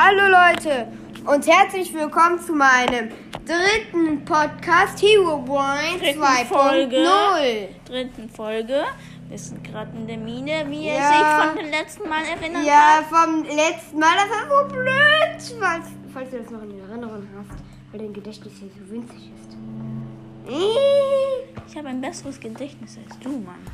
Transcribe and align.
Hallo 0.00 0.28
Leute 0.28 0.86
und 1.26 1.44
herzlich 1.44 1.92
willkommen 1.92 2.38
zu 2.38 2.52
meinem 2.52 3.08
dritten 3.44 4.24
Podcast 4.24 5.02
Hero 5.02 5.44
Dritten 5.44 6.20
2.0. 6.22 7.68
dritten 7.84 8.28
Folge. 8.30 8.84
Wir 9.28 9.38
sind 9.38 9.64
gerade 9.64 9.90
in 9.96 10.06
der 10.06 10.18
Mine, 10.18 10.66
wie 10.68 10.86
ihr 10.86 10.92
Ja. 10.92 11.08
sich 11.10 11.48
von 11.48 11.56
dem 11.64 11.70
letzten 11.72 12.08
Mal 12.08 12.22
erinnern 12.26 12.64
Ja, 12.64 13.02
vom 13.10 13.42
letzten 13.42 13.98
Mal, 13.98 14.14
das 14.14 14.30
war 14.30 14.62
so 14.68 14.72
blöd, 14.72 15.60
falls, 15.60 15.86
falls 16.14 16.30
du 16.30 16.38
das 16.42 16.50
noch 16.52 16.62
in 16.62 16.78
Erinnerung 16.78 17.26
hast, 17.36 17.58
weil 17.90 17.98
dein 17.98 18.12
Gedächtnis 18.12 18.52
hier 18.60 18.68
so 18.68 18.92
winzig 18.92 19.32
ist. 19.34 19.56
Ich 21.66 21.76
habe 21.76 21.88
ein 21.88 22.00
besseres 22.00 22.38
Gedächtnis 22.38 22.96
als 23.04 23.18
du, 23.18 23.30
Mann. 23.30 23.66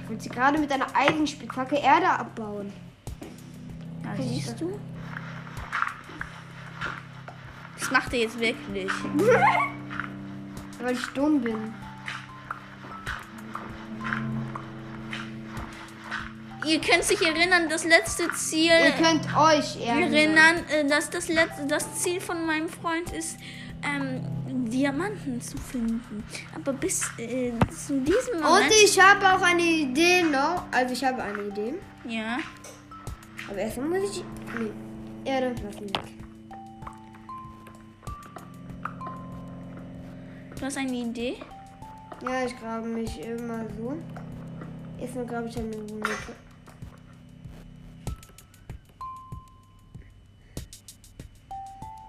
Ich 0.00 0.08
wollte 0.08 0.22
sie 0.22 0.28
gerade 0.28 0.58
mit 0.58 0.70
einer 0.70 0.86
Eisenspitzhacke 0.94 1.74
Erde 1.74 2.08
abbauen. 2.08 2.72
Okay, 4.14 4.28
siehst 4.28 4.60
du? 4.60 4.78
Das 7.78 7.90
macht 7.90 8.12
er 8.12 8.20
jetzt 8.20 8.38
wirklich. 8.38 8.90
Weil 10.80 10.94
ich 10.94 11.06
dumm 11.08 11.40
bin. 11.40 11.74
Ihr 16.66 16.80
könnt 16.80 17.04
sich 17.04 17.20
erinnern, 17.22 17.68
das 17.70 17.84
letzte 17.84 18.28
Ziel. 18.34 18.70
Ihr 18.70 18.90
könnt 18.92 19.24
euch 19.36 19.80
ärgern. 19.86 20.12
erinnern, 20.12 20.56
äh, 20.68 20.86
dass 20.86 21.08
das 21.08 21.28
letzte, 21.28 21.66
das 21.66 22.02
Ziel 22.02 22.20
von 22.20 22.44
meinem 22.44 22.68
Freund 22.68 23.10
ist, 23.12 23.38
ähm, 23.82 24.20
Diamanten 24.68 25.40
zu 25.40 25.56
finden. 25.56 26.22
Aber 26.54 26.72
bis 26.74 27.10
äh, 27.18 27.52
zu 27.70 28.00
diesem 28.00 28.40
Moment. 28.42 28.66
Und 28.66 28.70
ich 28.84 29.00
habe 29.00 29.32
auch 29.32 29.40
eine 29.40 29.62
Idee 29.62 30.24
noch. 30.24 30.64
Also 30.70 30.92
ich 30.92 31.04
habe 31.04 31.22
eine 31.22 31.42
Idee. 31.44 31.74
ja. 32.08 32.38
Aber 33.48 33.58
erstmal 33.58 34.00
muss 34.00 34.10
ich. 34.10 34.24
Nee. 34.58 34.70
Erde 35.24 35.54
lassen. 35.62 35.86
Du 40.58 40.64
hast 40.64 40.76
eine 40.76 40.92
Idee? 40.92 41.36
Ja, 42.22 42.44
ich 42.44 42.58
grabe 42.58 42.86
mich 42.86 43.20
immer 43.20 43.64
so. 43.76 43.96
Erstmal 44.98 45.26
grabe 45.26 45.48
ich 45.48 45.58
eine 45.58 45.70
Lücke. 45.70 46.34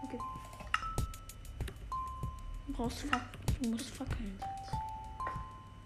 Okay. 0.03 0.19
Du 2.67 2.73
brauchst 2.73 3.05
du 3.61 3.69
musst 3.69 3.89
Fackeln 3.91 4.39
setzen. 4.39 4.77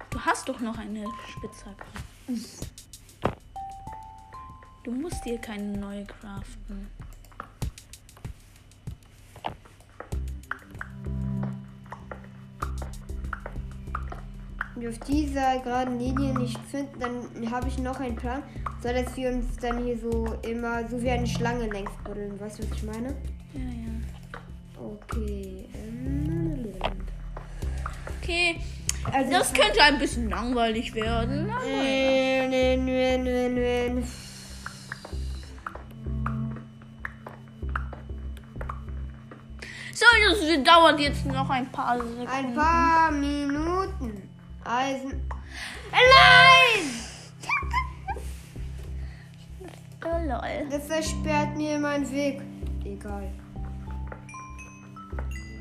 Du 0.09 0.19
hast 0.19 0.47
doch 0.47 0.59
noch 0.61 0.77
eine 0.77 1.05
Spitzhacke. 1.27 1.85
Du 4.83 4.91
musst 4.91 5.23
dir 5.25 5.37
keine 5.39 5.77
neue 5.77 6.05
craften. 6.05 6.87
Auf 14.85 14.99
dieser 15.07 15.59
geraden 15.59 15.97
Linie 15.97 16.37
nicht 16.37 16.59
finden, 16.69 16.99
dann 16.99 17.51
habe 17.51 17.69
ich 17.69 17.77
noch 17.77 17.99
einen 18.01 18.15
Plan. 18.17 18.43
So 18.81 18.89
dass 18.89 19.15
wir 19.15 19.29
uns 19.29 19.55
dann 19.61 19.81
hier 19.83 19.97
so 19.97 20.37
immer 20.41 20.85
so 20.89 21.01
wie 21.01 21.09
eine 21.09 21.25
Schlange 21.25 21.67
längs 21.67 21.91
buddeln. 22.03 22.37
Weißt 22.37 22.59
du, 22.59 22.69
was 22.69 22.77
ich 22.77 22.83
meine? 22.83 23.15
Ja, 23.53 23.61
ja. 23.61 23.93
Okay. 24.77 25.69
Okay, 28.21 28.55
Also 29.11 29.31
das 29.31 29.53
könnte 29.53 29.81
ein 29.83 29.99
bisschen 29.99 30.29
langweilig 30.29 30.93
werden. 30.95 31.49
aber 31.49 31.63
dauert 40.73 40.99
jetzt 40.99 41.25
noch 41.25 41.49
ein 41.49 41.71
paar 41.71 41.97
Sekunden. 41.97 42.27
Ein 42.27 42.53
paar 42.53 43.11
Minuten. 43.11 44.29
Eisen. 44.63 45.21
Nein! 45.91 46.89
Oh, 50.03 50.27
lol. 50.27 50.69
Das 50.69 50.87
versperrt 50.87 51.55
mir 51.57 51.77
meinen 51.79 52.09
Weg. 52.11 52.41
Egal. 52.83 53.31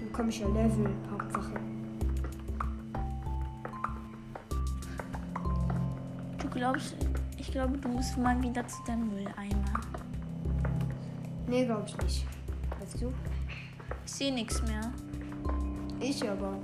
Dann 0.01 0.13
komme 0.13 0.29
ich 0.31 0.41
ja 0.41 0.47
Level. 0.49 0.91
Hauptsache. 1.11 1.53
Du 6.39 6.49
glaubst, 6.49 6.97
ich 7.39 7.51
glaube, 7.51 7.77
du 7.79 7.89
musst 7.89 8.17
mal 8.17 8.41
wieder 8.43 8.67
zu 8.67 8.83
deinem 8.85 9.09
Mülleimer. 9.09 9.81
Nee, 11.47 11.67
glaube 11.67 11.85
ich 11.87 11.97
nicht. 11.99 12.27
Weißt 12.81 13.03
du? 13.03 13.13
Ich 14.07 14.13
sehe 14.13 14.33
nichts 14.33 14.63
mehr. 14.63 14.93
Ich 16.03 16.29
aber. 16.29 16.59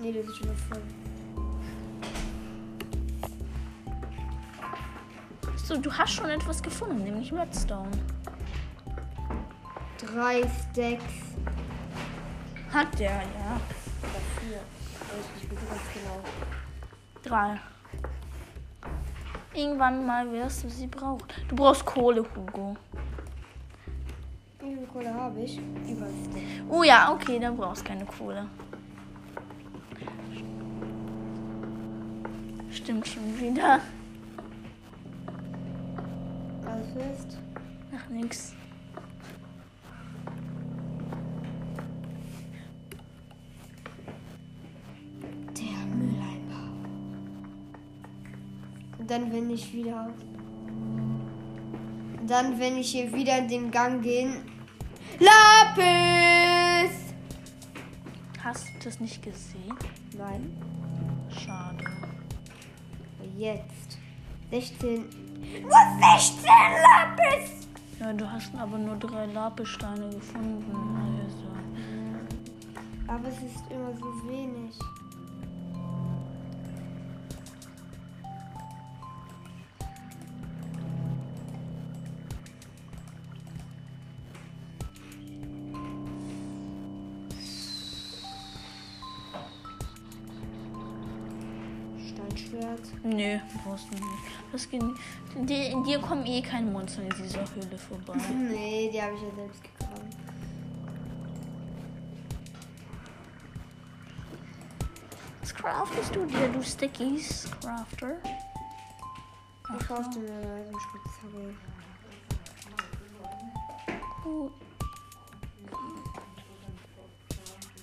Nee, 0.00 0.12
das 0.12 0.26
ist 0.26 0.36
schon 0.36 0.56
voll. 0.56 0.82
So, 5.56 5.76
du 5.76 5.92
hast 5.92 6.12
schon 6.12 6.28
etwas 6.28 6.62
gefunden, 6.62 7.02
nämlich 7.02 7.32
Redstone. 7.32 7.90
Drei 9.98 10.42
Stacks. 10.42 11.02
Hat 12.72 12.98
der, 12.98 13.10
ja. 13.10 13.60
Oder 14.02 14.20
vier. 14.38 14.60
Mehr 15.50 15.60
so 15.60 15.66
ganz 15.68 15.82
genau. 15.94 16.20
Drei. 17.24 17.60
Irgendwann 19.52 20.06
mal 20.06 20.30
wirst 20.30 20.64
du 20.64 20.68
sie 20.68 20.86
brauchen. 20.86 21.26
Du 21.48 21.56
brauchst 21.56 21.84
Kohle, 21.84 22.24
Hugo. 22.36 22.76
Wie 24.64 24.74
viel 24.74 24.86
Kohle 24.86 25.12
habe 25.12 25.40
ich? 25.42 25.58
Über. 25.58 26.06
Oh 26.70 26.82
ja, 26.82 27.12
okay, 27.12 27.38
dann 27.38 27.54
brauchst 27.54 27.82
du 27.82 27.88
keine 27.88 28.06
Kohle. 28.06 28.46
Stimmt 32.70 33.06
schon 33.06 33.38
wieder. 33.38 33.80
Was 36.62 36.88
ist? 36.88 37.38
Ach, 37.94 38.08
nix. 38.08 38.54
Der 45.58 45.86
Mülleimer. 45.94 46.70
Dann, 49.06 49.30
wenn 49.30 49.50
ich 49.50 49.74
wieder. 49.74 50.08
Dann, 52.26 52.58
wenn 52.58 52.78
ich 52.78 52.92
hier 52.92 53.12
wieder 53.12 53.36
in 53.38 53.48
den 53.48 53.70
Gang 53.70 54.02
gehe. 54.02 54.40
Lapis! 55.20 56.92
Hast 58.42 58.66
du 58.66 58.84
das 58.84 59.00
nicht 59.00 59.22
gesehen? 59.22 59.74
Nein. 60.16 60.56
Schade. 61.30 61.84
Jetzt. 63.36 63.98
16. 64.50 65.04
Was? 65.68 66.22
16 66.22 66.44
Lapis! 66.46 67.50
Ja, 68.00 68.12
du 68.12 68.30
hast 68.30 68.54
aber 68.56 68.76
nur 68.78 68.96
drei 68.96 69.26
Lapissteine 69.26 70.10
gefunden. 70.10 70.72
Also. 71.22 71.48
Aber 73.06 73.28
es 73.28 73.36
ist 73.36 73.64
immer 73.70 73.92
so 73.96 74.28
wenig. 74.28 74.76
Steinschwert. 92.36 93.04
Nö, 93.04 93.38
brauchst 93.62 93.86
du 93.90 93.94
nicht. 93.94 94.06
Das 94.52 94.68
geht, 94.68 94.82
in 95.36 95.84
dir 95.84 95.98
kommen 96.00 96.26
eh 96.26 96.42
keine 96.42 96.70
Monster 96.70 97.02
in 97.02 97.10
dieser 97.22 97.44
Höhle 97.54 97.78
vorbei. 97.78 98.14
Nee, 98.50 98.90
die 98.92 99.00
habe 99.00 99.14
ich 99.14 99.22
ja 99.22 99.34
selbst 99.36 99.62
gegraben. 99.62 100.10
Was 105.40 105.54
craftest 105.54 106.14
du 106.14 106.26
dir, 106.26 106.48
du 106.48 106.62
Stickies 106.62 107.48
Crafter? 107.60 108.16
Ich 109.78 109.86
kaufte 109.86 110.18
mir 110.18 110.32
eine 110.32 110.54
Eisenspitzhacke. 110.54 111.54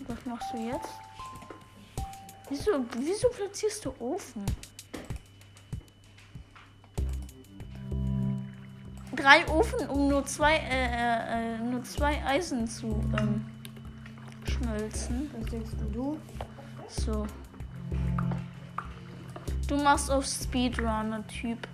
Was 0.08 0.26
machst 0.26 0.54
du 0.54 0.58
jetzt? 0.58 1.11
Wieso, 2.52 2.86
wieso 3.00 3.30
platzierst 3.30 3.86
du 3.86 3.94
Ofen? 4.02 4.44
Drei 9.16 9.48
Ofen, 9.48 9.88
um 9.88 10.10
nur 10.10 10.26
zwei, 10.26 10.58
äh, 10.58 10.66
äh, 10.68 11.56
äh, 11.56 11.58
nur 11.60 11.82
zwei 11.86 12.22
Eisen 12.26 12.68
zu 12.68 12.88
ähm, 13.18 13.46
schmelzen. 14.44 15.32
Was 15.40 15.50
denkst 15.50 15.72
du? 15.94 16.20
So. 16.90 17.26
Du 19.70 19.78
machst 19.78 20.12
auf 20.12 20.26
Speedrunner-Typ. 20.26 21.66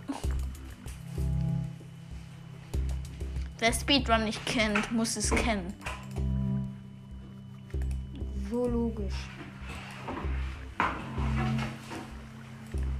Wer 3.57 3.73
Speedrun 3.73 4.25
nicht 4.25 4.45
kennt, 4.45 4.91
muss 4.91 5.17
es 5.17 5.31
kennen. 5.31 5.73
So 8.51 8.67
logisch. 8.67 9.15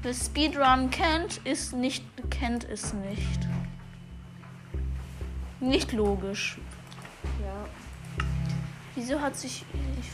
Wer 0.08 0.14
Speedrun 0.14 0.90
kennt, 0.90 1.42
ist 1.44 1.74
nicht, 1.74 2.02
kennt 2.30 2.64
es 2.64 2.94
nicht. 2.94 3.40
Nicht 5.60 5.92
logisch. 5.92 6.58
Ja. 7.42 7.66
Wieso 8.96 9.20
hat 9.20 9.36
sich. 9.36 9.66
Ich, 10.00 10.08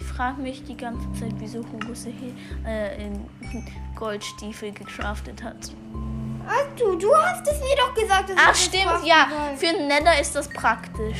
ich 0.00 0.06
frage 0.06 0.40
mich 0.40 0.64
die 0.64 0.78
ganze 0.78 1.12
Zeit, 1.12 1.34
wieso 1.36 1.58
Hugo 1.58 1.92
sich 1.92 2.14
äh, 2.64 3.04
in 3.04 3.28
Goldstiefel 3.96 4.72
gecraftet 4.72 5.42
hat. 5.42 5.70
Ach 6.48 6.78
du, 6.78 6.96
du 6.96 7.14
hast 7.14 7.46
es 7.46 7.60
mir 7.60 7.76
doch 7.76 7.92
gesagt. 7.92 8.30
Dass 8.30 8.36
Ach, 8.38 8.54
stimmt, 8.54 9.04
ja. 9.04 9.28
soll. 9.28 9.56
Für 9.58 9.76
einen 9.76 9.88
Nether 9.88 10.18
ist 10.18 10.34
das 10.34 10.48
praktisch. 10.48 11.18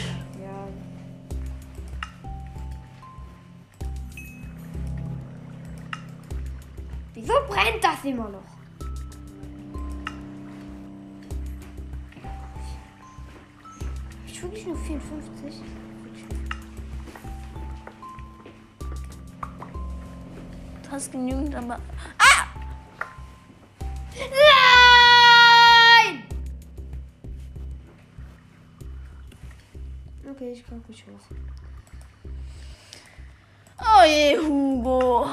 Wieso 7.25 7.35
brennt 7.49 7.82
das 7.82 8.05
immer 8.05 8.29
noch? 8.29 8.44
Ich 14.26 14.43
wirklich 14.43 14.67
nur 14.67 14.76
54? 14.76 15.62
Du 20.82 20.91
hast 20.91 21.11
genügend, 21.11 21.55
aber. 21.55 21.81
Nein! 24.19 26.25
Okay, 30.31 30.53
ich 30.53 30.67
komm 30.67 30.85
mich 30.87 31.06
hoch. 31.06 31.27
Oh 33.81 34.05
je, 34.06 34.37
Hugo. 34.37 35.27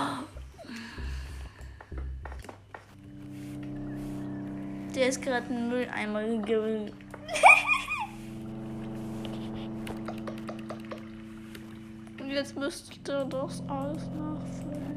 Der 4.96 5.08
ist 5.08 5.22
gerade 5.22 5.46
ein 5.48 5.70
Mülleimer 5.70 6.24
gegangen. 6.24 6.92
Und 12.20 12.30
jetzt 12.30 12.58
müsste 12.58 13.26
das 13.30 13.64
alles 13.68 14.10
nachfüllen. 14.10 14.92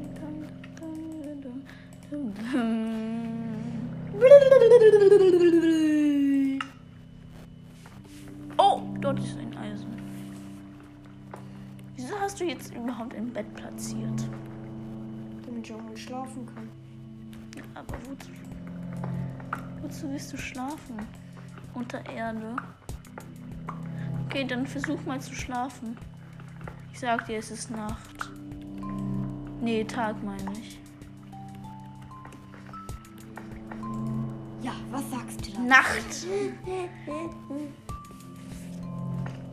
Oh, 8.57 8.81
dort 9.01 9.19
ist 9.19 9.37
ein 9.37 9.57
Eisen. 9.57 9.93
Wieso 11.95 12.19
hast 12.19 12.39
du 12.39 12.45
jetzt 12.45 12.73
überhaupt 12.75 13.15
ein 13.15 13.31
Bett 13.31 13.53
platziert? 13.55 14.29
Damit 15.45 15.67
ich 15.67 15.73
auch 15.73 15.81
mal 15.81 15.97
schlafen 15.97 16.45
kann. 16.45 16.69
Aber 17.73 17.97
wozu? 18.09 18.44
Wozu 19.85 20.09
willst 20.09 20.33
du 20.33 20.37
schlafen? 20.37 20.97
Unter 21.75 22.03
Erde. 22.07 22.55
Okay, 24.25 24.43
dann 24.43 24.65
versuch 24.65 24.99
mal 25.05 25.21
zu 25.21 25.35
schlafen. 25.35 25.95
Ich 26.91 26.99
sag 26.99 27.27
dir, 27.27 27.37
es 27.37 27.51
ist 27.51 27.69
Nacht. 27.69 28.31
Nee, 29.61 29.83
Tag 29.83 30.15
meine 30.23 30.51
ich. 30.53 30.79
Ja, 34.63 34.71
was 34.89 35.03
sagst 35.11 35.45
du 35.45 35.51
da? 35.51 35.59
Nacht! 35.59 36.25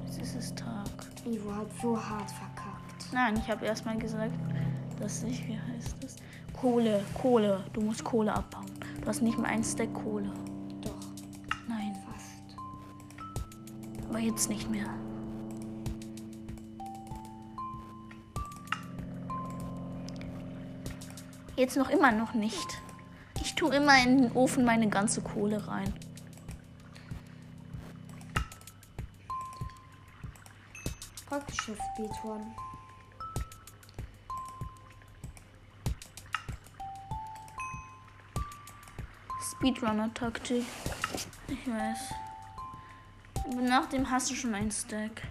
Jetzt 0.06 0.22
ist 0.22 0.34
es 0.34 0.54
Tag. 0.54 0.88
Ivo 1.26 1.54
hat 1.54 1.66
so 1.82 1.94
hart 1.94 2.30
verkackt. 2.30 3.12
Nein, 3.12 3.36
ich 3.36 3.50
habe 3.50 3.66
erstmal 3.66 3.98
gesagt, 3.98 4.32
dass 4.98 5.24
ich, 5.24 5.46
wie 5.46 5.58
heißt 5.58 6.02
das? 6.02 6.16
Kohle, 6.58 7.04
Kohle. 7.20 7.62
Du 7.74 7.82
musst 7.82 8.02
Kohle 8.02 8.32
abbauen. 8.32 8.61
Du 9.02 9.08
hast 9.08 9.20
nicht 9.20 9.36
mal 9.36 9.48
ein 9.48 9.64
Stack 9.64 9.92
Kohle. 9.94 10.32
Doch, 10.80 10.94
Nein, 11.68 11.96
fast. 12.06 12.56
aber 14.08 14.20
jetzt 14.20 14.48
nicht 14.48 14.70
mehr. 14.70 14.86
Jetzt 21.56 21.76
noch 21.76 21.90
immer 21.90 22.12
noch 22.12 22.32
nicht. 22.34 22.80
Ich 23.40 23.56
tue 23.56 23.74
immer 23.74 24.00
in 24.04 24.22
den 24.22 24.32
Ofen 24.32 24.64
meine 24.64 24.88
ganze 24.88 25.20
Kohle 25.20 25.66
rein. 25.66 25.92
Praktisches 31.26 31.76
Speedrun. 31.94 32.54
Speedrunner-Taktik. 39.62 40.64
Ich 41.46 41.68
weiß. 41.68 42.14
Aber 43.44 43.62
nach 43.62 43.88
dem 43.88 44.10
hast 44.10 44.28
du 44.28 44.34
schon 44.34 44.52
ein 44.56 44.72
Stack. 44.72 45.22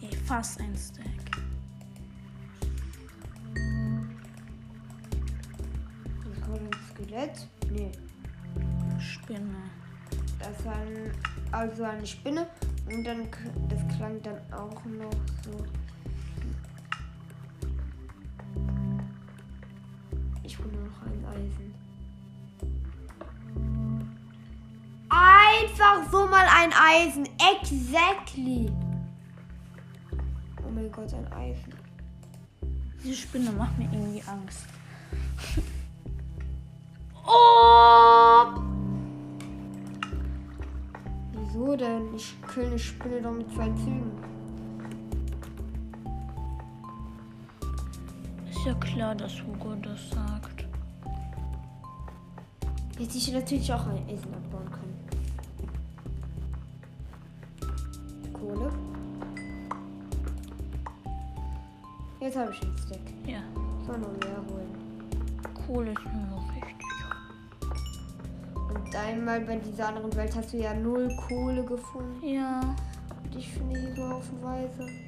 Ey, 0.00 0.16
fast 0.24 0.58
ein 0.60 0.74
Stack. 0.74 1.04
Ist 6.32 6.42
gerade 6.46 6.64
ein 6.64 6.70
Skelett? 6.88 7.48
Nee. 7.70 7.92
Spinne. 8.98 9.70
Das 10.38 10.58
ist 10.60 10.66
ein, 10.66 11.12
also 11.52 11.84
eine 11.84 12.06
Spinne. 12.06 12.48
Und 12.86 13.04
dann, 13.04 13.28
das 13.68 13.96
klang 13.98 14.22
dann 14.22 14.40
auch 14.50 14.82
noch 14.86 15.12
so. 15.44 15.66
Noch 21.00 21.06
ein 21.06 21.24
Eisen. 21.26 21.74
Einfach 25.08 26.10
so 26.10 26.26
mal 26.26 26.46
ein 26.46 26.72
Eisen. 26.72 27.28
Exactly. 27.38 28.70
Oh 30.66 30.70
mein 30.70 30.90
Gott, 30.92 31.12
ein 31.14 31.32
Eisen. 31.32 31.72
Diese 33.02 33.14
Spinne 33.14 33.50
macht 33.52 33.78
mir 33.78 33.88
irgendwie 33.92 34.22
Angst. 34.26 34.64
Oh! 37.30 38.46
Wieso 41.32 41.76
denn? 41.76 42.14
Ich 42.14 42.34
kill 42.54 42.68
eine 42.68 42.78
Spinne 42.78 43.20
doch 43.20 43.32
mit 43.32 43.52
zwei 43.52 43.66
Zügen. 43.72 44.12
Ist 48.48 48.64
ja 48.64 48.72
klar, 48.74 49.14
dass 49.14 49.42
Hugo 49.42 49.74
das 49.82 50.08
sagt. 50.08 50.57
Jetzt 52.98 53.14
ich 53.14 53.32
natürlich 53.32 53.72
auch 53.72 53.86
ein 53.86 54.02
Eisen 54.08 54.34
abbauen 54.34 54.68
können. 54.72 54.98
Kohle. 58.32 58.72
Jetzt 62.20 62.36
habe 62.36 62.50
ich 62.50 62.60
einen 62.60 62.76
Stack. 62.76 62.98
Ja, 63.24 63.38
Soll 63.86 63.98
noch 63.98 64.08
mehr 64.08 64.42
holen. 64.50 64.74
Kohle 65.64 65.92
ist 65.92 66.04
mir 66.06 66.26
noch 66.26 66.48
wichtig. 66.56 66.74
Und 68.74 68.96
einmal 68.96 69.40
bei 69.42 69.56
dieser 69.56 69.88
anderen 69.88 70.14
Welt 70.16 70.34
hast 70.34 70.52
du 70.52 70.56
ja 70.56 70.74
null 70.74 71.08
Kohle 71.28 71.64
gefunden. 71.64 72.26
Ja. 72.26 72.60
Und 73.22 73.36
ich 73.36 73.48
finde 73.48 73.78
hier 73.78 73.94
so 73.94 74.08
haufenweise. 74.08 75.07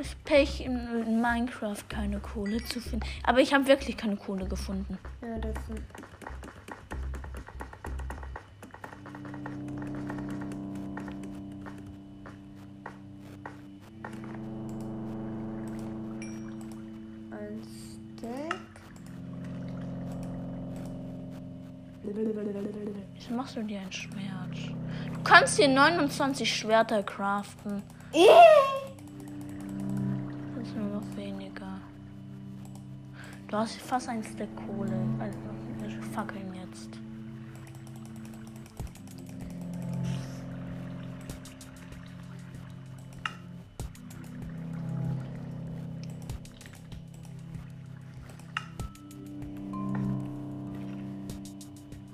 Ist 0.00 0.22
Pech 0.24 0.60
in, 0.60 0.76
in 1.06 1.20
Minecraft 1.20 1.88
keine 1.88 2.20
Kohle 2.20 2.62
zu 2.62 2.80
finden. 2.80 3.04
Aber 3.24 3.40
ich 3.40 3.52
habe 3.52 3.66
wirklich 3.66 3.96
keine 3.96 4.16
Kohle 4.16 4.46
gefunden. 4.46 4.96
Ja, 5.20 5.38
das 5.38 5.54
Stack. 18.18 18.60
Wieso 23.14 23.34
machst 23.34 23.56
du 23.56 23.62
dir 23.62 23.80
ein 23.80 23.92
Schwert? 23.92 24.16
Du 25.12 25.22
kannst 25.24 25.58
dir 25.58 25.66
29 25.66 26.56
Schwerter 26.56 27.02
craften. 27.02 27.82
Du 33.48 33.56
hast 33.56 33.80
fast 33.80 34.10
ein 34.10 34.22
Stack 34.22 34.48
Kohle. 34.56 34.92
Also, 35.18 35.38
Fackeln 36.12 36.52
jetzt. 36.52 36.90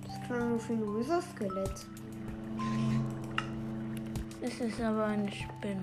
Das 0.06 0.20
klang 0.28 0.50
nur 0.50 0.60
für 0.60 0.72
ein 0.74 0.80
Loser-Skelett. 0.82 1.86
Es 4.40 4.60
ist 4.60 4.80
aber 4.80 5.06
eine 5.06 5.32
Spinne. 5.32 5.82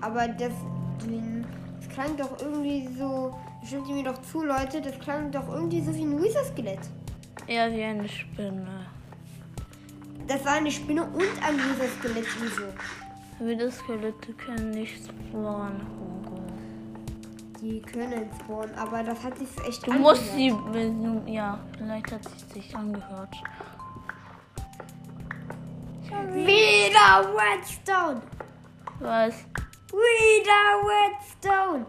Aber 0.00 0.26
das, 0.26 0.52
das 0.98 1.88
klang 1.90 2.16
doch 2.16 2.40
irgendwie 2.40 2.88
so 2.98 3.32
Stimmt 3.66 3.88
ihr 3.88 3.94
mir 3.96 4.04
doch 4.04 4.20
zu, 4.22 4.44
Leute? 4.44 4.80
Das 4.80 4.98
klang 5.00 5.30
doch 5.32 5.48
irgendwie 5.48 5.80
so 5.82 5.92
wie 5.94 6.02
ein 6.04 6.22
Wither-Skelett. 6.22 6.78
Eher 7.46 7.72
wie 7.72 7.82
eine 7.82 8.08
Spinne. 8.08 8.86
Das 10.28 10.44
war 10.44 10.52
eine 10.54 10.70
Spinne 10.70 11.02
und 11.04 11.22
ein 11.42 11.56
Wither-Skelett. 11.56 12.26
Wieso? 12.40 12.64
Wither-Skelette 13.40 14.32
können 14.34 14.70
nicht 14.70 15.04
spawnen, 15.04 15.80
Hugo. 15.98 16.40
Die 17.60 17.80
können 17.82 18.28
spawnen, 18.40 18.74
aber 18.76 19.02
das 19.02 19.22
hat 19.24 19.36
sich 19.38 19.48
echt 19.66 19.86
Du 19.86 19.90
angehört. 19.92 20.16
musst 20.16 20.32
sie. 20.34 20.54
Ja, 21.26 21.58
vielleicht 21.76 22.12
hat 22.12 22.20
sie 22.24 22.54
sich 22.54 22.76
angehört. 22.76 23.34
Wieder 26.32 27.34
Redstone! 27.36 28.22
Was? 29.00 29.34
Wieder 29.90 30.62
Redstone! 30.88 31.86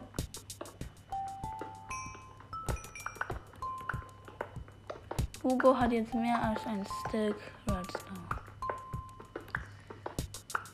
Hugo 5.48 5.78
hat 5.78 5.92
jetzt 5.94 6.14
mehr 6.14 6.42
als 6.44 6.66
ein 6.66 6.86
Stick 6.86 7.36
Redstone. 7.68 8.28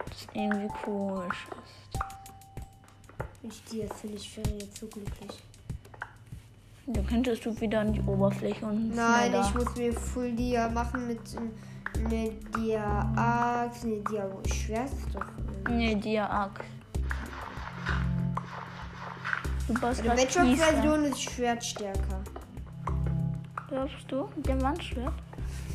Das 0.08 0.27
irgendwie 0.34 0.68
komisch 0.84 1.48
ist. 1.51 2.00
Ich 3.44 3.63
die 3.65 3.77
jetzt 3.80 4.00
finde, 4.00 4.18
ich 4.18 4.38
wäre 4.38 4.50
jetzt 4.58 4.77
so 4.77 4.88
glücklich. 4.88 5.44
Dann 6.88 7.06
könntest 7.06 7.46
du 7.46 7.60
wieder 7.62 7.82
an 7.82 7.94
die 7.94 8.01
Oberfläche 8.01 8.65
und 8.65 8.96
Nein, 8.96 9.30
schneller. 9.30 9.46
ich 9.48 9.56
muss 9.56 9.75
mir 9.75 9.94
Full 9.94 10.32
Dia 10.34 10.68
machen 10.70 11.08
mit 11.08 11.20
einer 11.98 12.30
Dia 12.58 13.13
Axt, 13.15 13.84
eine 13.84 14.00
Dia 14.00 14.27
Schwert. 14.51 14.89
doch, 15.13 15.25
Nee, 15.70 15.96
dir 15.96 16.30
Axt. 16.30 16.63
Du 19.68 19.74
baust 19.75 20.01
Kies 20.01 20.10
an. 20.10 20.18
Bedrock-Version 20.18 21.03
ist 21.06 21.22
Schwert 21.22 21.63
stärker. 21.63 22.22
Glaubst 23.74 24.12
du? 24.12 24.30
Diamantschwert? 24.38 25.15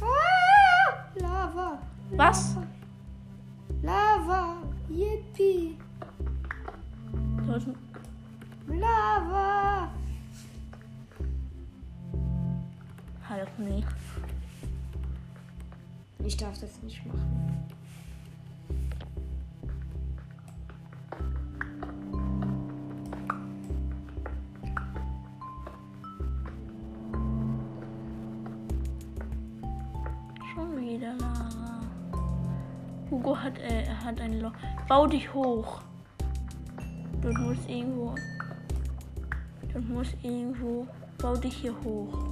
Ah, 0.01 1.11
Lava. 1.17 1.79
Was? 2.11 2.57
Lava. 3.83 4.59
Yippie. 4.89 5.77
Lava. 8.69 9.89
Halt 13.29 13.59
nicht. 13.59 13.89
Ich 16.25 16.37
darf 16.37 16.57
das 16.61 16.81
nicht 16.85 17.05
machen. 17.05 17.67
Hugo 33.29 33.43
hat, 33.43 33.59
äh, 33.59 33.83
er 33.83 34.05
hat 34.05 34.21
ein 34.23 34.41
Loch. 34.41 34.53
Bau 34.89 35.07
dich 35.07 35.35
hoch. 35.35 35.83
Du 37.21 37.29
musst 37.29 37.69
irgendwo. 37.69 38.15
Du 39.71 39.81
musst 39.81 40.17
irgendwo. 40.23 40.87
Bau 41.19 41.37
dich 41.37 41.55
hier 41.57 41.75
hoch. 41.85 42.25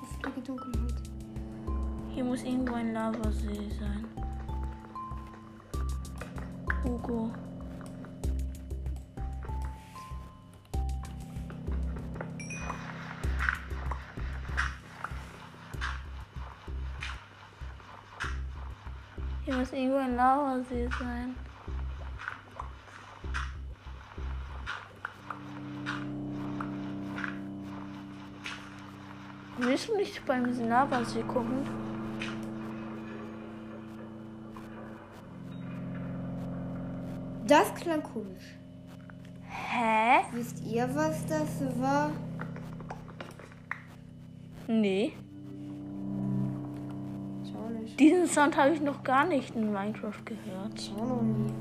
Das 0.00 0.10
ist 0.10 0.36
die 0.36 0.42
Dunkelheit. 0.42 0.94
Hier 2.14 2.22
muss 2.24 2.44
irgendwo 2.44 2.74
ein 2.74 2.92
Lavasee 2.92 3.68
sein. 3.80 4.04
Hugo. 6.84 7.32
Muss 19.72 19.78
irgendwo 19.78 19.98
ein 19.98 20.16
Lavasee 20.16 20.88
sein. 20.98 21.34
Willst 29.58 29.88
du 29.88 29.96
nicht 29.96 30.24
beim 30.26 30.44
Lavasee 30.68 31.22
gucken? 31.22 31.64
Das 37.46 37.74
klang 37.74 38.02
komisch. 38.02 38.56
Hä? 39.46 40.24
Wisst 40.32 40.64
ihr, 40.64 40.88
was 40.94 41.26
das 41.26 41.80
war? 41.80 42.10
Nee. 44.66 45.12
Sound 48.32 48.56
habe 48.56 48.70
ich 48.70 48.80
noch 48.80 49.04
gar 49.04 49.26
nicht 49.26 49.54
in 49.54 49.70
Minecraft 49.74 50.24
gehört. 50.24 50.80
Schau 50.80 51.04
noch 51.04 51.20
nie. 51.20 51.52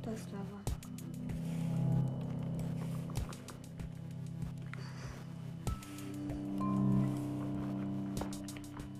Das 0.00 0.14
ist 0.14 0.30
Lava. 0.32 0.42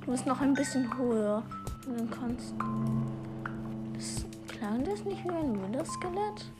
Du 0.04 0.10
musst 0.10 0.26
noch 0.26 0.40
ein 0.42 0.52
bisschen 0.52 0.98
höher. 0.98 1.42
Und 1.86 1.98
dann 1.98 2.10
kannst. 2.10 2.54
Das, 3.94 4.26
klang 4.48 4.84
das 4.84 5.02
nicht 5.06 5.24
wie 5.24 5.30
ein 5.30 5.54
Wither-Skelett? 5.54 6.52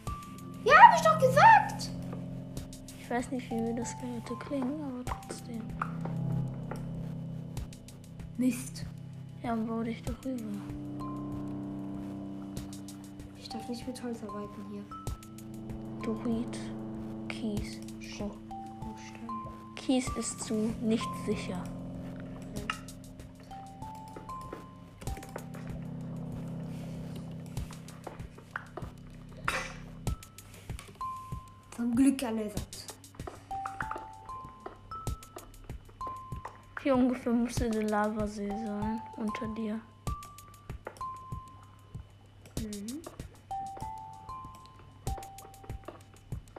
Ja, 0.64 0.76
hab 0.76 0.96
ich 0.96 1.02
doch 1.02 1.18
gesagt! 1.18 1.97
Ich 3.08 3.14
weiß 3.14 3.30
nicht, 3.30 3.50
wie 3.50 3.54
Wither-Skelette 3.54 4.36
klingen, 4.38 4.82
aber 4.82 5.02
trotzdem. 5.02 5.62
Mist. 8.36 8.84
Ja, 9.42 9.54
bau 9.54 9.82
dich 9.82 10.02
doch 10.02 10.22
rüber. 10.26 10.44
Ich 13.38 13.48
darf 13.48 13.66
nicht 13.66 13.86
mit 13.86 14.02
Holz 14.02 14.22
arbeiten 14.22 14.62
hier. 14.70 14.84
Dorit. 16.02 16.58
Kies. 17.28 17.80
Oh. 18.20 18.30
Oh, 18.82 18.94
Stein. 18.98 19.74
Kies 19.74 20.06
ist 20.18 20.40
zu 20.42 20.74
nicht 20.82 21.08
sicher. 21.24 21.64
Zum 31.74 31.96
Glück 31.96 32.22
an 32.22 32.38
Hier 36.88 36.96
ungefähr 36.96 37.34
müsste 37.34 37.68
der 37.68 37.82
Lavasee 37.82 38.48
sein. 38.48 39.02
Unter 39.18 39.46
dir. 39.48 39.78
Mhm. 42.62 43.02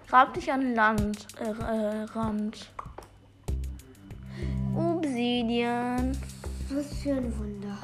Grab 0.08 0.36
dich 0.36 0.52
an 0.54 0.76
Land, 0.76 1.26
äh, 1.40 1.46
äh, 1.46 2.04
Rand. 2.14 2.72
Obsidian 4.76 6.16
Was 6.70 6.94
für 7.00 7.16
ein 7.16 7.36
Wunder. 7.40 7.80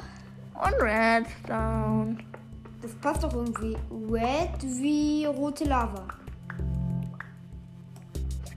und 0.54 0.74
Redstone. 0.80 2.18
Das 2.80 2.94
passt 3.00 3.24
doch 3.24 3.34
irgendwie. 3.34 3.76
Red 4.08 4.62
wie 4.62 5.24
rote 5.24 5.64
Lava. 5.64 6.06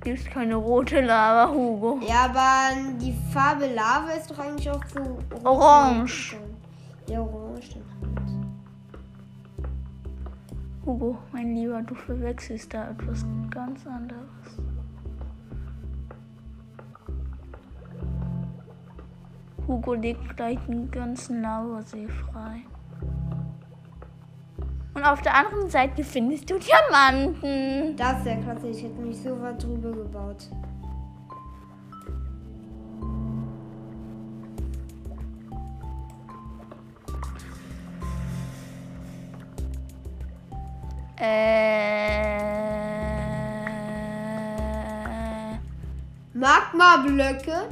Es 0.02 0.24
gibt 0.24 0.32
keine 0.32 0.56
rote 0.56 1.02
Lava, 1.02 1.52
Hugo. 1.52 2.00
Ja, 2.08 2.26
aber 2.26 2.98
die 3.02 3.14
Farbe 3.34 3.68
Lava 3.68 4.12
ist 4.12 4.32
doch 4.32 4.40
eigentlich 4.40 4.70
auch 4.70 4.84
so 4.86 5.00
rot. 5.00 5.46
Orange. 5.46 6.38
Ja, 7.08 7.20
orange. 7.20 7.82
Hugo, 10.86 11.18
mein 11.34 11.54
Lieber, 11.54 11.82
du 11.82 11.94
verwechselst 11.96 12.74
da 12.74 12.90
etwas 12.92 13.26
ganz 13.50 13.86
anderes. 13.86 14.22
Hugo 19.68 19.94
legt 19.96 20.38
gleich 20.38 20.60
den 20.66 20.90
ganzen 20.90 21.42
Lavasee 21.42 22.08
frei. 22.08 22.64
Und 25.00 25.06
auf 25.06 25.22
der 25.22 25.34
anderen 25.34 25.70
Seite 25.70 26.04
findest 26.04 26.50
du 26.50 26.60
Diamanten. 26.60 27.96
Das 27.96 28.20
ist 28.20 28.26
ja 28.26 28.36
klasse. 28.36 28.68
Ich 28.68 28.84
hätte 28.84 29.02
mich 29.02 29.18
so 29.18 29.42
weit 29.42 29.64
drüber 29.64 29.92
gebaut. 29.94 30.50
Äh. 41.16 41.60
Magma-Blöcke. 46.34 47.70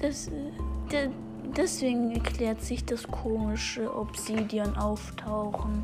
Das, 0.00 0.30
de, 0.90 1.10
deswegen 1.56 2.10
erklärt 2.12 2.60
sich 2.60 2.84
das 2.84 3.06
komische 3.08 3.94
Obsidian 3.94 4.76
auftauchen. 4.76 5.82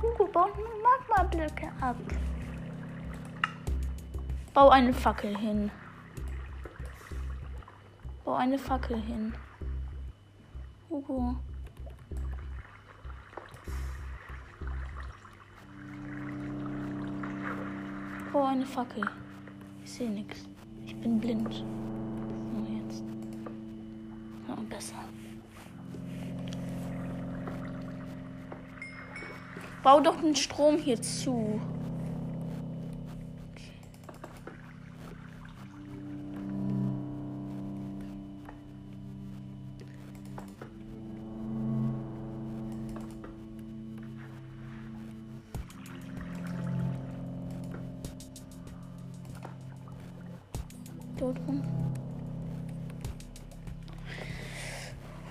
Hugo 0.00 0.26
baut 0.26 0.52
Magma-Blöcke 0.82 1.72
ab. 1.80 1.96
Bau 4.54 4.68
eine 4.70 4.92
Fackel 4.92 5.36
hin. 5.36 5.70
Bau 8.24 8.34
eine 8.34 8.58
Fackel 8.58 9.00
hin. 9.00 9.34
Hugo. 10.90 11.36
Bau 18.32 18.44
eine 18.44 18.66
Fackel. 18.66 19.08
Ich 19.84 19.92
sehe 19.92 20.10
nichts. 20.10 20.46
Ich 20.84 20.94
bin 21.00 21.18
blind. 21.18 21.64
Bau 29.88 30.00
doch 30.00 30.20
den 30.20 30.36
Strom 30.36 30.76
hier 30.76 31.00
zu. 31.00 31.58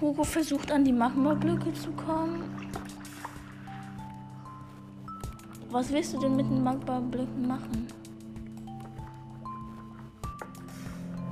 Hugo 0.01 0.23
versucht 0.23 0.71
an 0.71 0.83
die 0.83 0.91
Magma-Blöcke 0.91 1.71
zu 1.75 1.91
kommen. 1.91 2.76
Was 5.77 5.91
willst 5.91 6.11
du 6.15 6.17
denn 6.17 6.35
mit 6.35 6.49
den 6.49 6.63
Magma-Blöcken 6.63 7.47
machen? 7.47 7.85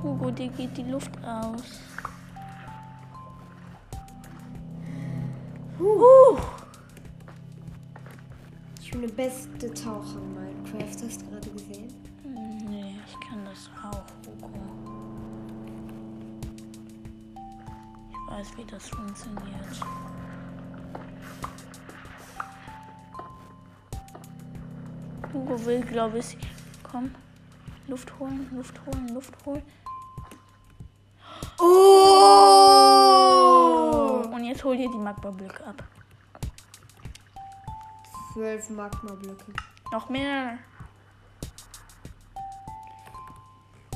Hugo, 0.00 0.30
dir 0.30 0.46
geht 0.50 0.76
die 0.76 0.84
Luft 0.84 1.10
aus. 1.24 1.80
Huh. 5.80 6.38
Ich 8.80 8.92
bin 8.92 9.00
der 9.00 9.08
beste 9.08 9.74
Taucher 9.74 10.18
in 10.18 10.34
Minecraft. 10.34 11.04
Hast 11.04 11.22
du 11.22 11.26
gerade 11.28 11.50
gesehen? 11.50 11.92
Hm, 12.22 12.70
Nee, 12.70 12.94
ich 13.04 13.28
kann 13.28 13.44
das 13.44 13.68
auch, 13.82 14.04
Hugo. 14.28 14.48
Ich 18.12 18.32
weiß, 18.32 18.58
wie 18.58 18.70
das 18.70 18.88
funktioniert. 18.90 20.15
Will, 25.64 25.80
glaube 25.80 26.18
ich. 26.18 26.36
Komm. 26.82 27.14
Luft 27.88 28.18
holen, 28.18 28.48
Luft 28.54 28.80
holen, 28.84 29.08
Luft 29.08 29.34
holen. 29.44 29.62
Oh! 31.58 31.64
Und 34.32 34.44
jetzt 34.44 34.62
hol 34.64 34.76
dir 34.76 34.90
die 34.90 34.98
Magma-Blöcke 34.98 35.64
ab. 35.66 35.82
Zwölf 38.32 38.68
Magma-Blöcke. 38.70 39.52
Noch 39.92 40.08
mehr. 40.08 40.58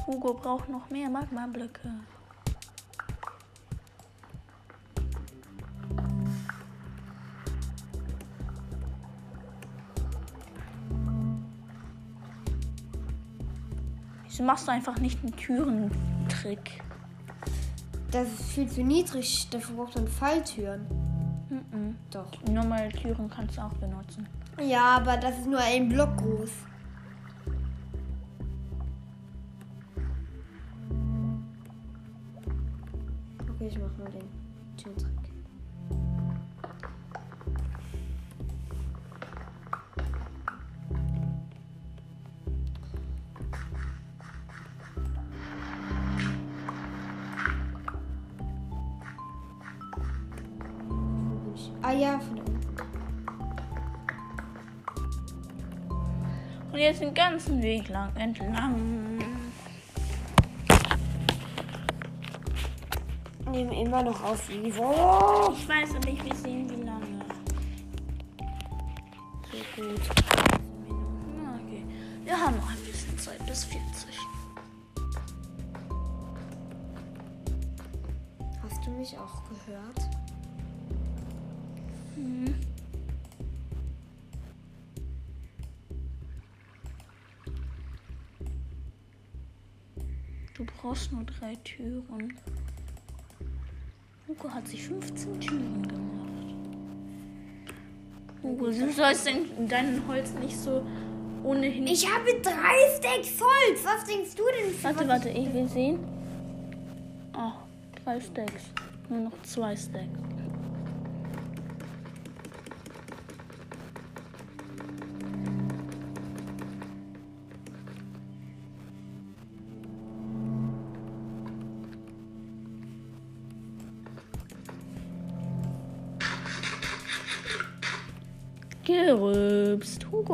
Hugo 0.06 0.34
braucht 0.34 0.68
noch 0.68 0.88
mehr 0.90 1.10
Magma-Blöcke. 1.10 2.00
Wieso 14.40 14.46
machst 14.46 14.68
du 14.68 14.72
einfach 14.72 14.98
nicht 14.98 15.22
einen 15.22 15.36
Türentrick? 15.36 16.82
Das 18.10 18.26
ist 18.26 18.52
viel 18.52 18.66
zu 18.66 18.82
niedrig. 18.82 19.50
Dafür 19.50 19.76
braucht 19.76 19.96
man 19.96 20.08
Falltüren. 20.08 20.86
Mhm. 21.50 21.96
Doch. 22.10 22.26
Normale 22.50 22.88
Türen 22.88 23.28
kannst 23.28 23.58
du 23.58 23.60
auch 23.60 23.74
benutzen. 23.74 24.26
Ja, 24.58 24.96
aber 24.96 25.18
das 25.18 25.40
ist 25.40 25.46
nur 25.46 25.58
ein 25.58 25.90
Block 25.90 26.16
groß. 26.16 26.50
Okay, 33.50 33.68
ich 33.68 33.78
mach 33.78 33.94
mal 33.98 34.10
den 34.10 34.29
den 57.00 57.14
ganzen 57.14 57.62
Weg 57.62 57.88
lang 57.88 58.14
entlang. 58.16 59.18
Nehmen 63.50 63.72
immer 63.72 64.02
noch 64.02 64.22
auf 64.22 64.48
Ivo. 64.50 65.52
Ich 65.56 65.68
weiß 65.68 65.96
aber 65.96 66.08
ich 66.08 66.22
will 66.24 66.36
sehen, 66.36 66.70
wie 66.70 66.82
lange. 66.84 67.24
So 69.50 69.82
gut. 69.82 70.00
Okay. 71.56 71.84
Wir 72.24 72.38
haben 72.38 72.56
noch 72.56 72.70
ein 72.70 72.84
bisschen 72.84 73.18
Zeit 73.18 73.44
bis 73.46 73.64
40. 73.64 73.80
Hast 78.62 78.86
du 78.86 78.90
mich 78.90 79.16
auch 79.18 79.42
gehört? 79.48 80.10
Mhm. 82.16 82.69
Du 90.60 90.66
brauchst 90.66 91.10
nur 91.10 91.24
drei 91.24 91.56
Türen. 91.64 92.36
Hugo 94.28 94.50
hat 94.50 94.68
sich 94.68 94.86
15 94.86 95.40
Türen 95.40 95.88
gemacht. 95.88 96.54
Hugo, 98.42 98.66
du 98.66 98.92
sollst 98.92 99.26
dein, 99.26 99.46
dein 99.66 100.06
Holz 100.06 100.34
nicht 100.34 100.54
so 100.54 100.84
ohnehin. 101.44 101.86
Ich 101.86 102.06
habe 102.06 102.38
drei 102.42 102.76
Stacks 102.94 103.40
Holz. 103.40 103.82
Was 103.84 104.04
denkst 104.04 104.34
du 104.34 104.42
denn? 104.44 104.74
Warte, 104.82 105.08
warte, 105.08 105.28
ich 105.30 105.50
will 105.54 105.66
sehen. 105.66 105.98
Oh, 107.34 107.52
drei 108.04 108.20
Stacks. 108.20 108.64
Nur 109.08 109.20
noch 109.20 109.42
zwei 109.44 109.74
Stacks. 109.74 110.39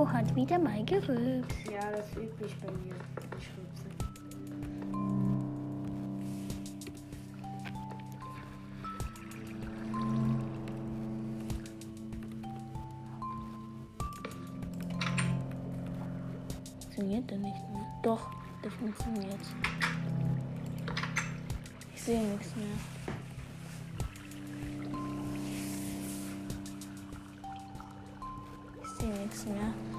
Hugo 0.06 0.12
hat 0.12 0.34
wieder 0.34 0.58
mal 0.58 0.84
gerübst. 0.84 1.68
Ja, 1.70 1.90
das 1.90 2.06
ist 2.08 2.16
üblich 2.16 2.54
bei 2.60 2.70
mir. 2.72 2.94
Ich 3.38 3.50
rülpse. 3.56 3.86
Funktioniert 16.80 17.30
der 17.30 17.38
nicht 17.38 17.70
mehr? 17.72 17.86
Doch, 18.02 18.30
der 18.62 18.70
funktioniert. 18.70 19.40
Ich 21.94 22.02
sehe 22.02 22.22
nichts 22.22 22.54
mehr. 22.56 22.66
Ich 28.82 28.88
sehe 29.00 29.10
nichts 29.10 29.46
mehr. 29.46 29.95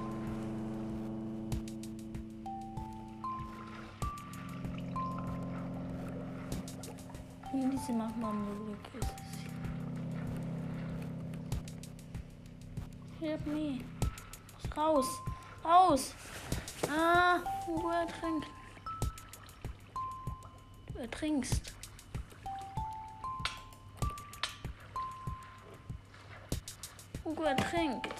Minisi 7.58 7.92
yapmam 7.92 8.36
gerekiyor. 8.46 9.04
Help 13.20 13.46
me. 13.46 13.78
Raus. 14.76 15.06
Raus. 15.64 16.14
Ah, 16.88 17.40
du 17.66 17.88
ertrinkst. 17.88 18.50
Du 20.92 20.98
ertrinkst. 20.98 21.74
Hugo 27.24 27.42
ertrinkt. 27.42 28.14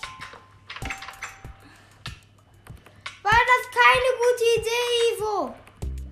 War 3.22 3.42
das 3.50 3.64
keine 3.82 4.10
gute 4.18 4.44
Idee, 4.58 4.88
Ivo? 5.14 5.54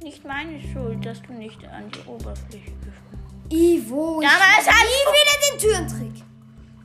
Nicht 0.01 0.25
meine 0.25 0.61
Schuld, 0.61 1.05
dass 1.05 1.21
du 1.23 1.33
nicht 1.33 1.65
an 1.65 1.91
die 1.91 2.09
Oberfläche 2.09 2.86
Ivo, 3.51 4.21
Damals 4.21 4.67
hat- 4.67 4.87
nie 4.87 5.07
wieder 5.13 5.37
den 5.51 5.59
Türentrick. 5.59 6.25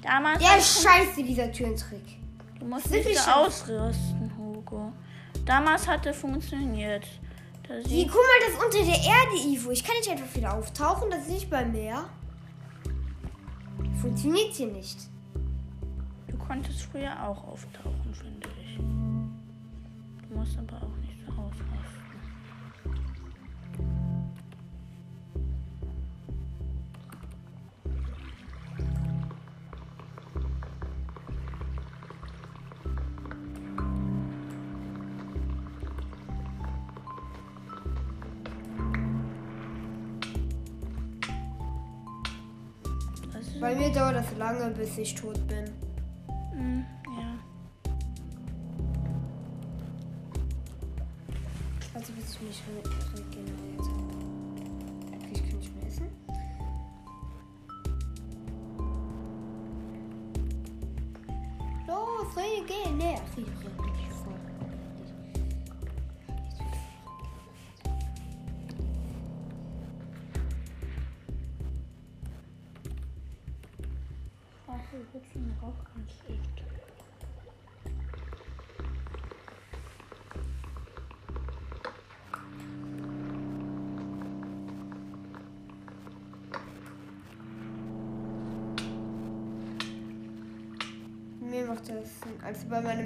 Damals 0.01 0.39
Der 0.39 0.57
ist 0.57 0.83
scheiße, 0.83 1.23
dieser 1.23 1.51
Türentrick. 1.51 2.17
Du 2.59 2.65
musst 2.65 2.89
nicht 2.91 3.07
wir 3.07 3.17
so 3.17 3.31
ausrüsten, 3.31 4.31
Hugo. 4.37 4.91
Damals 5.45 5.87
hat 5.87 6.05
er 6.05 6.13
funktioniert. 6.13 7.05
Wie, 7.85 8.05
guck 8.05 8.15
mal, 8.15 8.39
das 8.45 8.53
ist 8.55 8.63
unter 8.63 8.85
der 8.85 9.01
Erde, 9.03 9.37
Ivo. 9.47 9.71
Ich 9.71 9.83
kann 9.83 9.95
nicht 9.97 10.09
einfach 10.09 10.35
wieder 10.35 10.53
auftauchen, 10.55 11.09
das 11.09 11.21
ist 11.21 11.29
nicht 11.29 11.49
beim 11.49 11.71
Meer. 11.71 12.03
Funktioniert 14.01 14.53
hier 14.53 14.67
nicht. 14.67 14.97
du 16.27 16.37
konntest 16.37 16.81
früher 16.83 17.11
auch 17.27 17.43
auftauchen, 17.47 18.13
finde 18.13 18.47
ich. 18.65 18.77
Du 18.77 20.35
musst 20.37 20.57
aber 20.57 20.77
auch 20.77 20.90
Bei 43.61 43.75
mir 43.75 43.91
dauert 43.91 44.15
das 44.15 44.35
lange, 44.39 44.71
bis 44.71 44.97
ich 44.97 45.13
tot 45.13 45.47
bin. 45.47 45.90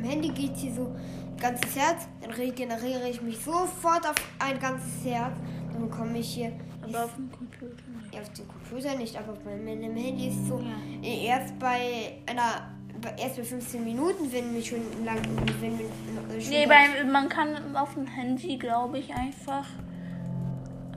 Handy 0.06 0.30
geht 0.30 0.56
hier 0.56 0.74
so 0.74 0.86
ein 0.86 1.38
ganzes 1.39 1.76
Herz. 1.76 2.08
Dann 2.22 2.32
regeneriere 2.32 3.10
ich 3.10 3.22
mich 3.22 3.38
sofort 3.38 4.08
auf 4.08 4.15
ein 4.39 4.60
ganzes 4.60 5.04
Herz. 5.06 5.34
Dann 5.74 5.89
bekomme 5.89 6.18
ich 6.20 6.34
hier. 6.34 6.52
Aber 6.82 7.06
auf 7.06 7.15
dem 7.15 7.32
Computer 7.32 7.74
nicht. 8.02 8.13
Ja, 8.13 8.22
auf 8.22 8.30
dem 8.34 8.48
Computer 8.48 8.96
nicht, 8.98 9.18
aber 9.18 9.34
bei 9.34 9.56
meinem 9.56 9.96
Handy 9.96 10.28
ist 10.28 10.38
es 10.41 10.48
so. 10.48 10.60
Ja. 10.60 11.10
Erst 11.10 11.58
bei 11.60 12.13
einer. 12.26 12.72
Erst 13.18 13.36
bei 13.38 13.44
15 13.44 13.84
Minuten, 13.84 14.32
wenn 14.32 14.54
mich 14.54 14.70
schon 14.70 14.80
lang. 15.04 15.20
Wenn, 15.60 15.74
äh, 15.74 16.41
schon 16.41 16.50
Nee, 16.50 16.65
bei, 16.65 17.04
man 17.04 17.28
kann 17.30 17.76
auf 17.76 17.94
dem 17.94 18.08
Handy, 18.08 18.58
glaube 18.58 18.98
ich, 19.00 19.13
einfach 19.13 19.68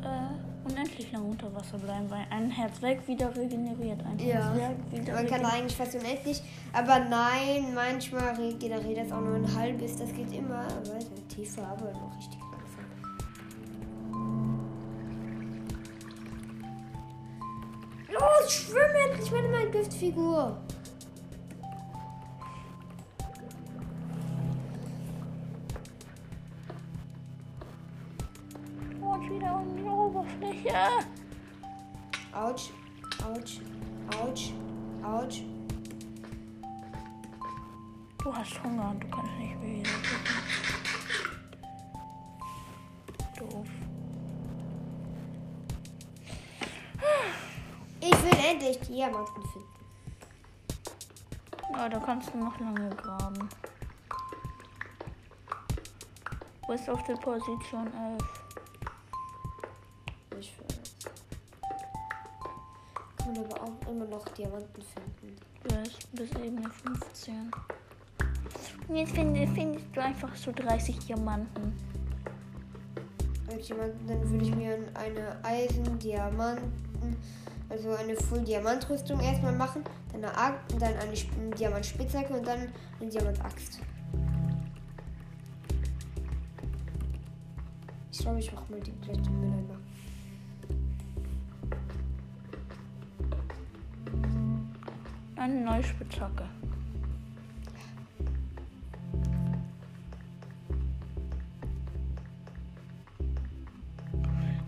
äh, 0.03 0.69
unendlich 0.71 1.11
lang 1.13 1.25
unter 1.25 1.53
Wasser 1.55 1.77
bleiben, 1.79 2.09
weil 2.09 2.25
ein 2.31 2.51
Herz 2.51 2.81
weg 2.83 3.01
wieder 3.07 3.35
regeneriert. 3.37 4.01
Ein 4.07 4.19
Ja, 4.27 4.55
Herz 4.55 4.79
weg 4.91 5.01
wieder 5.01 5.15
man 5.15 5.27
kann 5.27 5.45
eigentlich 5.45 5.77
fast 5.77 5.95
unendlich. 5.97 6.41
Aber 6.73 6.99
nein, 7.01 7.75
manchmal 7.75 8.35
regeneriert 8.35 8.99
das 8.99 9.13
auch 9.13 9.21
nur 9.21 9.37
ein 9.37 9.55
halbes. 9.55 9.97
Das 9.97 10.13
geht 10.13 10.33
immer 10.33 10.65
weiter 10.65 11.29
tiefer, 11.29 11.67
aber 11.67 11.93
noch 11.93 12.17
richtig 12.17 12.41
langsam. 12.41 12.85
Los, 18.13 18.53
schwimm 18.53 19.11
endlich 19.11 19.31
mal 19.31 19.45
in 19.45 19.51
meine 19.51 19.71
Giftfigur. 19.71 20.61
Ich 48.61 48.65
endlich 48.65 48.89
Diamanten 48.89 49.43
finden. 49.53 49.69
Ja, 51.73 51.89
da 51.89 52.01
kannst 52.01 52.35
du 52.35 52.39
noch 52.39 52.59
lange 52.59 52.91
graben. 52.91 53.49
Wo 56.67 56.73
ist 56.73 56.91
auf 56.91 57.05
der 57.05 57.15
Position 57.15 57.87
11? 57.87 58.23
Ich 60.41 60.59
will. 60.59 60.67
Kann 63.17 63.33
man 63.33 63.45
aber 63.45 63.63
auch 63.63 63.89
immer 63.89 64.07
noch 64.07 64.25
Diamanten 64.31 64.83
finden. 64.83 65.37
Ja, 65.71 65.81
ist 65.83 66.13
bis 66.13 66.31
Ebene 66.33 66.69
15. 66.69 67.53
Und 68.89 68.97
jetzt 68.97 69.13
find, 69.13 69.37
findest 69.55 69.87
du 69.95 70.03
einfach 70.03 70.35
so 70.35 70.51
30 70.51 70.99
Diamanten. 71.07 71.79
Als 73.53 73.69
dann 73.69 74.31
würde 74.31 74.45
ich 74.45 74.55
mir 74.55 74.79
eine 74.95 75.45
Eisen, 75.45 75.99
Diamanten, 76.01 77.17
also 77.69 77.95
eine 77.95 78.15
Full 78.17 78.43
Diamantrüstung 78.45 79.21
erstmal 79.21 79.53
machen, 79.55 79.83
dann 80.13 80.25
eine, 80.25 80.37
Ag- 80.37 80.69
dann 80.79 80.95
eine 80.95 81.13
Sp- 81.17 81.37
Diamantspitzhacke 81.59 82.33
und 82.35 82.47
dann 82.47 82.69
eine 83.01 83.11
Diamantaxt. 83.11 83.81
Ich 88.13 88.19
glaube, 88.21 88.39
ich 88.41 88.53
mache 88.53 88.71
mal 88.73 88.81
die 88.81 88.93
gleich 89.01 89.21
den 89.23 89.41
Mülleimer. 89.41 89.77
Eine 95.37 95.61
neue 95.61 95.83
Spitzhacke. 95.85 96.45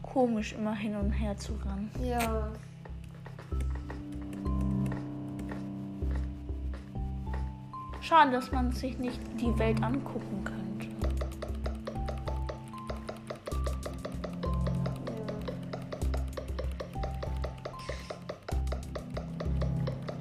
Komisch, 0.02 0.52
immer 0.54 0.74
hin 0.74 0.96
und 0.96 1.12
her 1.12 1.36
zu 1.36 1.52
rennen. 1.54 1.90
Ja. 2.02 2.48
Schade, 8.10 8.32
dass 8.32 8.50
man 8.50 8.72
sich 8.72 8.98
nicht 8.98 9.20
die 9.40 9.56
Welt 9.56 9.80
angucken 9.84 10.42
könnte. 10.42 10.88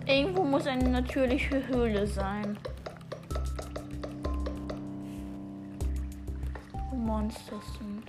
Irgendwo 0.06 0.44
muss 0.44 0.68
eine 0.68 0.88
natürliche 0.88 1.68
Höhle 1.68 2.06
sein. 2.06 2.60
Wo 6.92 6.96
Monster 6.96 7.60
sind. 7.80 8.04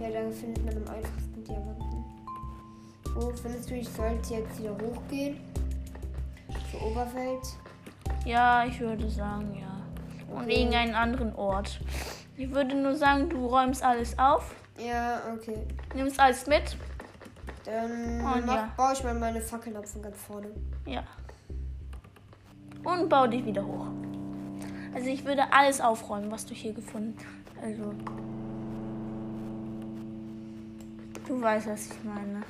Ja, 0.00 0.10
da 0.10 0.30
findet 0.30 0.66
man 0.66 0.76
am 0.86 0.94
einfachsten 0.94 1.44
Diamanten. 1.44 2.04
Wo 3.14 3.30
findest 3.30 3.70
du, 3.70 3.74
ich 3.76 3.88
sollte 3.88 4.34
jetzt 4.34 4.58
wieder 4.60 4.76
hochgehen? 4.76 5.38
Zur 6.78 6.90
Oberwelt. 6.90 7.46
Ja, 8.24 8.64
ich 8.64 8.80
würde 8.80 9.08
sagen, 9.08 9.54
ja. 9.60 10.34
Und 10.34 10.44
Okay. 10.44 10.56
irgendeinen 10.60 10.94
anderen 10.94 11.34
Ort. 11.34 11.80
Ich 12.36 12.50
würde 12.50 12.74
nur 12.74 12.96
sagen, 12.96 13.28
du 13.28 13.46
räumst 13.46 13.82
alles 13.82 14.18
auf, 14.18 14.54
Ja, 14.78 15.20
okay. 15.32 15.66
nimmst 15.94 16.18
alles 16.18 16.46
mit. 16.46 16.76
Dann 17.64 18.20
Und 18.20 18.46
mach, 18.46 18.56
ja. 18.56 18.72
baue 18.76 18.92
ich 18.92 19.04
mal 19.04 19.14
meine 19.14 19.40
Fackeln 19.40 19.76
ab 19.76 19.86
von 19.86 20.02
ganz 20.02 20.16
vorne. 20.20 20.48
Ja. 20.86 21.02
Und 22.82 23.08
bau 23.08 23.26
dich 23.26 23.44
wieder 23.46 23.64
hoch. 23.64 23.86
Also 24.94 25.08
ich 25.08 25.24
würde 25.24 25.52
alles 25.52 25.80
aufräumen, 25.80 26.30
was 26.30 26.44
du 26.46 26.54
hier 26.54 26.72
gefunden 26.74 27.16
hast. 27.18 27.64
Also. 27.64 27.94
Du 31.26 31.40
weißt, 31.40 31.68
was 31.68 31.86
ich 31.86 32.04
meine. 32.04 32.42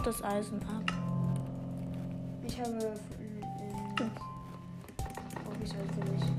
Bau 0.00 0.06
noch 0.06 0.18
das 0.18 0.22
Eisen 0.24 0.60
ab. 0.62 0.92
Ich 2.46 2.58
habe. 2.58 2.72
mm, 2.72 3.96
Brauche 5.44 5.62
ich 5.62 5.72
also 5.72 6.12
nicht. 6.12 6.32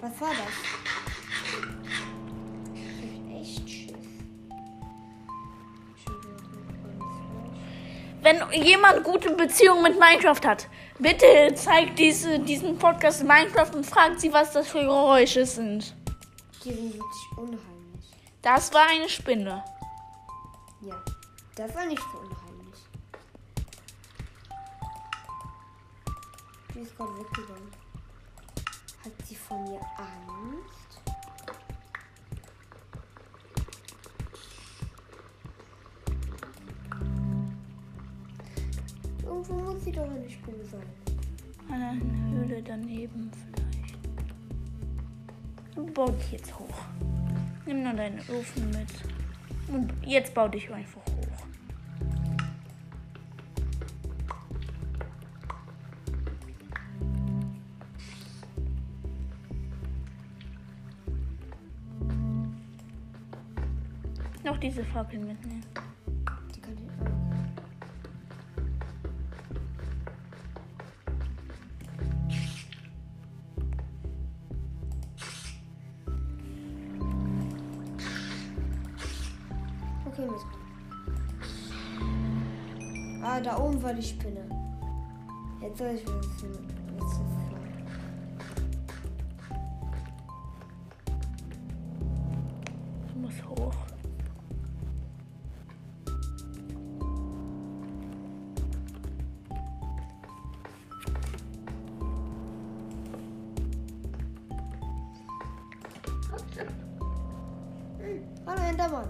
Was 0.00 0.20
war 0.20 0.30
das? 0.30 0.54
Echt 3.40 3.68
Schiss. 3.68 3.92
Wenn 8.22 8.36
jemand 8.62 9.04
gute 9.04 9.34
Beziehung 9.34 9.82
mit 9.82 9.98
Minecraft 9.98 10.40
hat, 10.46 10.68
bitte 10.98 11.54
zeigt 11.54 11.98
diese, 11.98 12.38
diesen 12.38 12.78
Podcast 12.78 13.24
Minecraft 13.24 13.74
und 13.74 13.84
fragt 13.84 14.20
sie, 14.20 14.32
was 14.32 14.52
das 14.52 14.68
für 14.68 14.80
Geräusche 14.80 15.44
sind. 15.44 15.94
Sind 16.68 16.92
wirklich 16.92 17.38
unheimlich. 17.38 18.12
Das 18.42 18.72
war 18.74 18.86
eine 18.90 19.08
Spinne. 19.08 19.64
Ja, 20.82 21.02
das 21.56 21.74
war 21.74 21.86
nicht 21.86 22.02
so 22.12 22.18
unheimlich. 22.18 22.78
Die 26.74 26.80
ist 26.80 26.94
gerade 26.94 27.18
weggegangen. 27.18 27.72
Hat 29.02 29.12
sie 29.26 29.34
von 29.34 29.64
mir 29.64 29.80
Angst? 29.96 31.00
Irgendwo 39.24 39.54
muss 39.54 39.84
sie 39.84 39.92
doch 39.92 40.02
eine 40.02 40.28
Spinne 40.28 40.66
sein. 40.66 40.92
An 41.70 41.82
einer 41.82 42.30
Höhle 42.30 42.62
daneben. 42.62 43.30
Bau 45.86 46.10
dich 46.10 46.32
jetzt 46.32 46.58
hoch. 46.58 46.82
Nimm 47.66 47.82
nur 47.82 47.92
deinen 47.92 48.18
Ofen 48.20 48.70
mit. 48.70 48.88
Und 49.68 49.92
jetzt 50.04 50.34
bau 50.34 50.48
dich 50.48 50.70
einfach 50.72 51.00
hoch. 51.06 51.46
Noch 64.44 64.58
diese 64.58 64.84
Fackel 64.84 65.18
mitnehmen. 65.18 65.64
Soll 85.78 85.94
ich 85.94 86.02
ist 86.02 86.10
Du 93.06 93.18
musst 93.20 93.44
hoch. 93.48 93.74
Hm, 107.98 108.22
hallo 108.46 108.62
Endermann. 108.62 109.08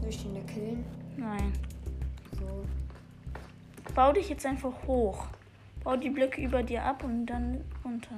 Soll 0.00 0.08
ich 0.08 0.22
den 0.22 0.34
da 0.34 0.40
killen? 0.50 0.84
Nein. 1.18 1.52
So. 2.38 2.64
Bau 3.94 4.12
dich 4.12 4.28
jetzt 4.28 4.46
einfach 4.46 4.72
hoch. 4.86 5.26
Bau 5.84 5.96
die 5.96 6.10
Blöcke 6.10 6.40
über 6.42 6.62
dir 6.62 6.84
ab 6.84 7.04
und 7.04 7.26
dann 7.26 7.64
runter. 7.84 8.16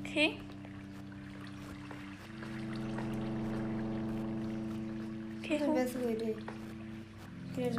Okay. 0.00 0.38
Okay, 5.38 5.56
Eine 5.56 5.66
hoch. 5.68 5.74
bessere 5.74 6.12
Idee. 6.12 6.36
Wieder 7.56 7.70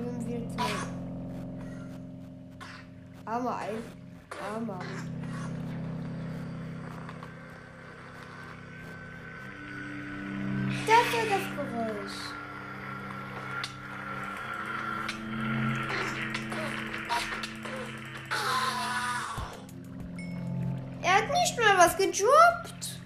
gedroppt. 22.12 23.00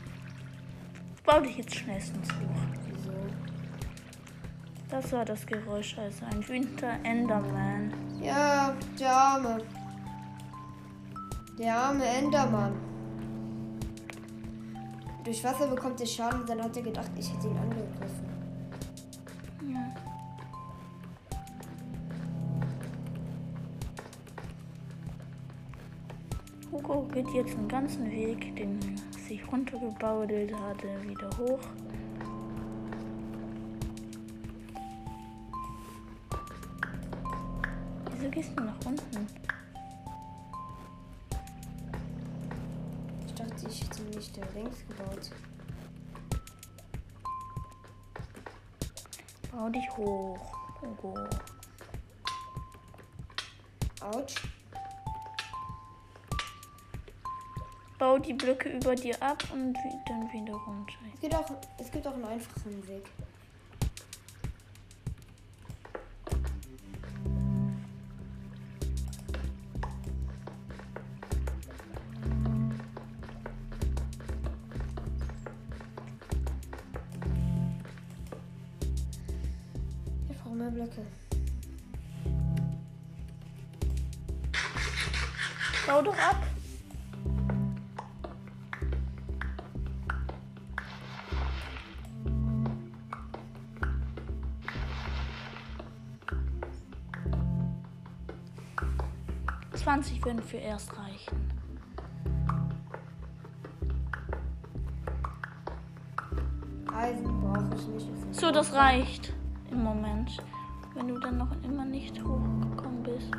Bau 1.25 1.39
dich 1.39 1.57
jetzt 1.57 1.75
schnellstens 1.75 2.27
hoch. 2.29 2.61
Wieso? 2.87 3.13
Das 4.89 5.11
war 5.11 5.25
das 5.25 5.45
Geräusch, 5.45 5.97
also 5.97 6.25
ein 6.25 6.47
wütender 6.47 6.93
Enderman. 7.03 7.93
Ja, 8.21 8.75
der 8.99 9.11
Arme. 9.11 9.57
Der 11.57 11.75
arme 11.75 12.05
Endermann. 12.05 12.73
Durch 15.23 15.43
Wasser 15.43 15.67
bekommt 15.67 15.99
er 16.01 16.05
Schaden 16.05 16.45
dann 16.45 16.61
hat 16.61 16.75
er 16.77 16.83
gedacht, 16.83 17.09
ich 17.17 17.33
hätte 17.33 17.47
ihn 17.47 17.57
angegriffen. 17.57 18.24
Geht 27.15 27.29
jetzt 27.29 27.53
den 27.53 27.69
ganzen 27.69 28.11
Weg, 28.11 28.53
den 28.57 28.77
sich 29.25 29.39
runtergebaudelt 29.49 30.53
hatte, 30.53 30.87
wieder 31.07 31.29
hoch. 31.37 31.59
Wieso 38.11 38.29
gehst 38.29 38.51
du 38.57 38.63
nach 38.63 38.85
unten? 38.85 39.27
Ich 43.25 43.33
dachte, 43.33 43.65
ich 43.69 43.81
hätte 43.81 44.01
nicht 44.13 44.37
da 44.37 44.41
längs 44.53 44.85
gebaut. 44.85 45.31
Bau 49.53 49.69
dich 49.69 49.89
hoch, 49.95 50.53
Hugo. 50.81 51.15
Autsch. 54.01 54.54
Bau 58.05 58.19
die 58.19 58.33
Blöcke 58.33 58.69
über 58.69 58.93
dir 58.93 59.19
ab 59.19 59.43
und 59.51 59.73
dann 60.07 60.31
wieder 60.31 60.53
runter. 60.53 60.93
Es 61.15 61.21
gibt 61.21 61.33
auch, 61.33 61.45
es 61.79 61.91
gibt 61.91 62.05
auch 62.05 62.13
einen 62.13 62.25
einfachen 62.25 62.87
Weg. 62.87 63.09
20 99.95 100.25
würden 100.25 100.43
für 100.43 100.57
erst 100.57 100.91
reichen. 100.97 101.53
Eisen 106.93 107.41
brauche 107.41 107.75
ich 107.77 107.87
nicht. 107.87 108.35
So, 108.35 108.51
das 108.51 108.73
reicht 108.73 109.33
im 109.71 109.83
Moment. 109.83 110.43
Wenn 110.95 111.07
du 111.07 111.17
dann 111.17 111.37
noch 111.37 111.51
immer 111.63 111.85
nicht 111.85 112.21
hochgekommen 112.21 113.03
bist. 113.03 113.31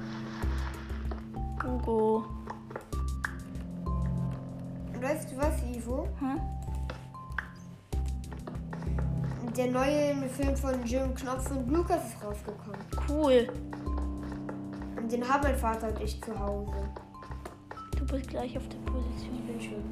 Hugo. 1.62 2.24
Weißt 4.98 5.32
du 5.32 5.36
was, 5.36 5.62
Ivo? 5.62 6.08
Hm? 6.20 6.40
Der 9.54 9.70
neue 9.70 10.28
Film 10.30 10.56
von 10.56 10.84
Jim 10.86 11.14
Knopf 11.14 11.50
und 11.50 11.70
Lukas 11.70 12.14
ist 12.14 12.24
rausgekommen. 12.24 12.80
Cool. 13.08 13.46
Und 15.06 15.12
den 15.12 15.28
haben 15.28 15.44
mein 15.44 15.56
Vater 15.56 15.86
und 15.86 16.00
ich 16.00 16.20
zu 16.20 16.36
Hause. 16.36 16.72
Du 17.96 18.04
bist 18.06 18.28
gleich 18.28 18.56
auf 18.56 18.68
der 18.68 18.78
Position. 18.78 19.36
Ich 19.36 19.46
bin 19.46 19.60
schön. 19.60 19.84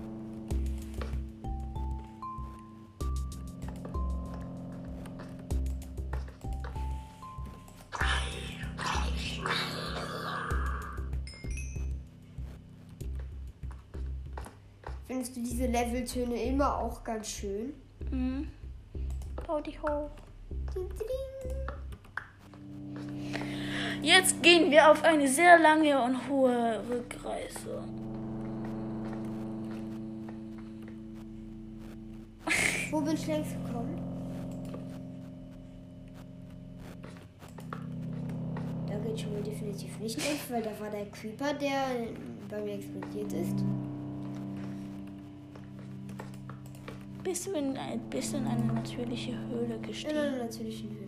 Findest 15.06 15.36
du 15.36 15.40
diese 15.44 15.66
Leveltöne 15.66 16.42
immer 16.42 16.76
auch 16.76 17.04
ganz 17.04 17.28
schön? 17.28 17.72
Mhm. 18.10 18.48
Bau 19.46 19.60
dich 19.60 19.80
hoch. 19.80 20.10
Jetzt 24.04 24.42
gehen 24.42 24.70
wir 24.70 24.90
auf 24.90 25.02
eine 25.02 25.26
sehr 25.26 25.58
lange 25.58 25.98
und 26.02 26.28
hohe 26.28 26.78
Rückreise. 26.90 27.82
Wo 32.90 33.00
bin 33.00 33.14
ich 33.14 33.26
längst 33.26 33.52
gekommen? 33.64 33.98
Da 38.86 38.94
geht 38.98 39.20
schon 39.20 39.32
mal 39.32 39.42
definitiv 39.42 39.98
nicht 39.98 40.16
längst, 40.18 40.50
weil 40.50 40.60
da 40.62 40.78
war 40.78 40.90
der 40.90 41.06
Creeper, 41.06 41.54
der 41.54 42.12
bei 42.50 42.60
mir 42.60 42.74
explodiert 42.74 43.32
ist. 43.32 43.56
Bist 47.22 47.46
du 47.46 47.52
in, 47.52 47.74
bist 48.10 48.34
du 48.34 48.36
in 48.36 48.46
eine 48.46 48.64
natürliche 48.66 49.32
Höhle 49.48 49.76
In 49.76 49.82
gestiegen? 49.82 50.18
einer 50.18 50.44
natürlichen 50.44 50.90
Höhle. 50.90 51.03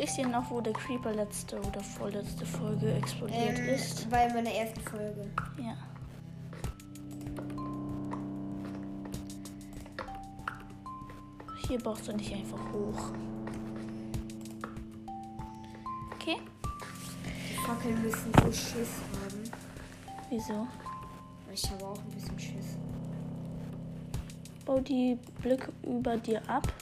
Wisst 0.00 0.16
ihr 0.16 0.26
noch, 0.26 0.50
wo 0.50 0.62
der 0.62 0.72
Creeper 0.72 1.12
letzte 1.12 1.58
oder 1.60 1.80
vorletzte 1.82 2.46
Folge 2.46 2.90
explodiert 2.94 3.58
Ähm, 3.58 3.68
ist? 3.68 4.08
bei 4.08 4.32
meiner 4.32 4.50
ersten 4.50 4.80
Folge. 4.80 5.30
Ja. 5.58 5.76
Hier 11.68 11.78
brauchst 11.78 12.08
du 12.08 12.12
nicht 12.16 12.32
einfach 12.32 12.58
hoch. 12.72 13.12
Okay. 16.14 16.36
Die 17.50 17.66
Fackeln 17.66 18.02
müssen 18.02 18.32
so 18.42 18.50
Schiss 18.50 19.02
haben. 19.12 19.50
Wieso? 20.30 20.66
Ich 21.52 21.70
habe 21.72 21.84
auch 21.84 21.98
ein 21.98 22.10
bisschen 22.14 22.38
Schiss. 22.38 22.78
Bau 24.64 24.80
die 24.80 25.18
Blöcke 25.42 25.70
über 25.82 26.16
dir 26.16 26.40
ab. 26.48 26.72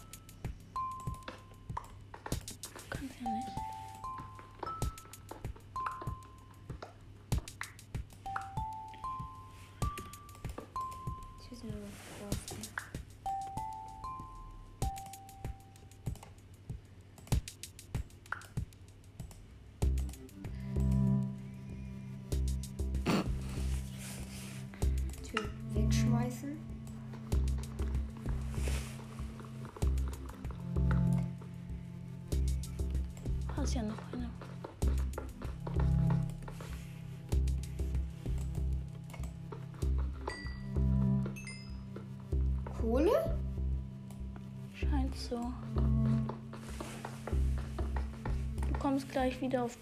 Wieder 49.41 49.65
auf 49.65 49.79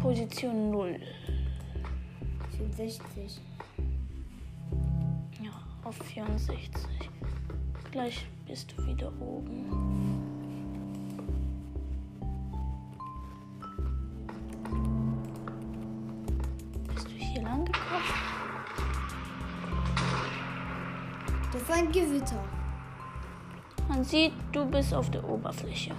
Position 0.00 0.70
0. 0.70 1.00
64. 2.56 3.40
Ja, 5.42 5.50
auf 5.84 5.96
64. 5.96 6.68
Gleich 7.90 8.26
bist 8.46 8.74
du 8.76 8.86
wieder 8.86 9.12
oben. 9.20 10.20
Bist 16.92 17.06
du 17.06 17.12
hier 17.12 17.42
lang 17.42 17.64
gekommen? 17.64 18.02
Das 21.52 21.62
ist 21.62 21.70
ein 21.70 21.92
Gewitter. 21.92 22.44
Man 23.88 24.02
sieht, 24.02 24.32
du 24.52 24.64
bist 24.66 24.92
auf 24.92 25.10
der 25.10 25.28
Oberfläche. 25.28 25.94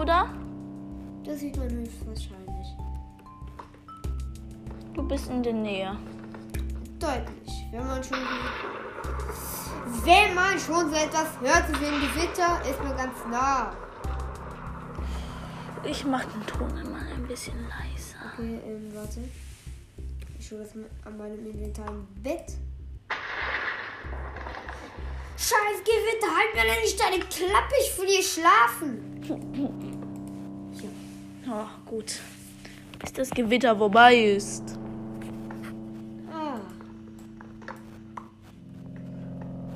Oder? 0.00 0.30
Das 1.24 1.40
sieht 1.40 1.58
man 1.58 1.70
höchstwahrscheinlich. 1.70 2.68
Du 4.94 5.06
bist 5.06 5.28
in 5.28 5.42
der 5.42 5.52
Nähe. 5.52 5.94
Deutlich. 6.98 7.66
Wenn 7.70 7.86
man 7.86 8.02
schon. 8.02 8.18
Wenn 10.04 10.34
man 10.34 10.58
schon 10.58 10.88
so 10.88 10.96
etwas 10.96 11.38
hört, 11.40 11.68
so 11.68 11.78
wie 11.80 11.86
ein 11.86 12.00
Gewitter, 12.00 12.62
ist 12.62 12.82
man 12.82 12.96
ganz 12.96 13.18
nah. 13.30 13.74
Ich 15.84 16.02
mach 16.06 16.24
den 16.24 16.46
Ton 16.46 16.70
immer 16.78 16.98
ein 16.98 17.26
bisschen 17.28 17.58
leiser. 17.68 18.16
Okay, 18.32 18.58
ähm, 18.66 18.90
warte. 18.94 19.20
Ich 20.38 20.48
schaue 20.48 20.60
das 20.60 20.70
an 21.04 21.18
meinem 21.18 21.44
Inventar 21.44 21.88
im 21.88 22.06
Bett. 22.22 22.54
Scheiß 25.36 25.84
Gewitter, 25.84 26.26
halt 26.26 26.54
mir 26.54 26.72
denn 26.72 26.82
nicht 26.82 26.98
deine 26.98 27.18
Klappe, 27.18 27.74
ich 27.80 27.98
will 27.98 28.08
hier 28.08 28.22
schlafen. 28.22 29.76
Oh, 31.52 31.66
gut. 31.86 32.20
Bis 32.98 33.12
das 33.12 33.30
Gewitter 33.30 33.76
vorbei 33.76 34.14
ist. 34.16 34.78
Ah, 36.32 36.58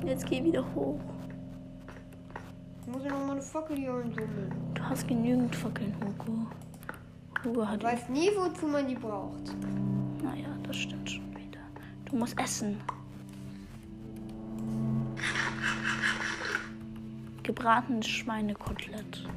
Jetzt 0.05 0.25
geh 0.27 0.43
wieder 0.43 0.63
hoch. 0.75 0.99
ich 2.81 2.87
muss 2.87 3.03
ja 3.03 3.09
noch 3.11 3.25
mal 3.25 3.31
eine 3.33 3.41
Fackel 3.41 3.77
hier 3.77 3.93
umsummeln. 3.93 4.53
Du 4.73 4.83
hast 4.83 5.07
genügend 5.07 5.55
Fackeln, 5.55 5.93
Hugo. 5.99 6.47
Hugo 7.43 7.67
hat. 7.67 7.79
Ich 7.79 7.83
weiß 7.83 8.09
nie, 8.09 8.29
wozu 8.35 8.67
man 8.67 8.87
die 8.87 8.95
braucht. 8.95 9.53
Naja, 10.23 10.47
das 10.63 10.77
stimmt 10.77 11.09
schon 11.09 11.29
wieder. 11.35 11.59
Du 12.05 12.15
musst 12.15 12.39
essen. 12.39 12.77
Gebratenes 17.43 18.07
Schweinekotelett. 18.07 19.27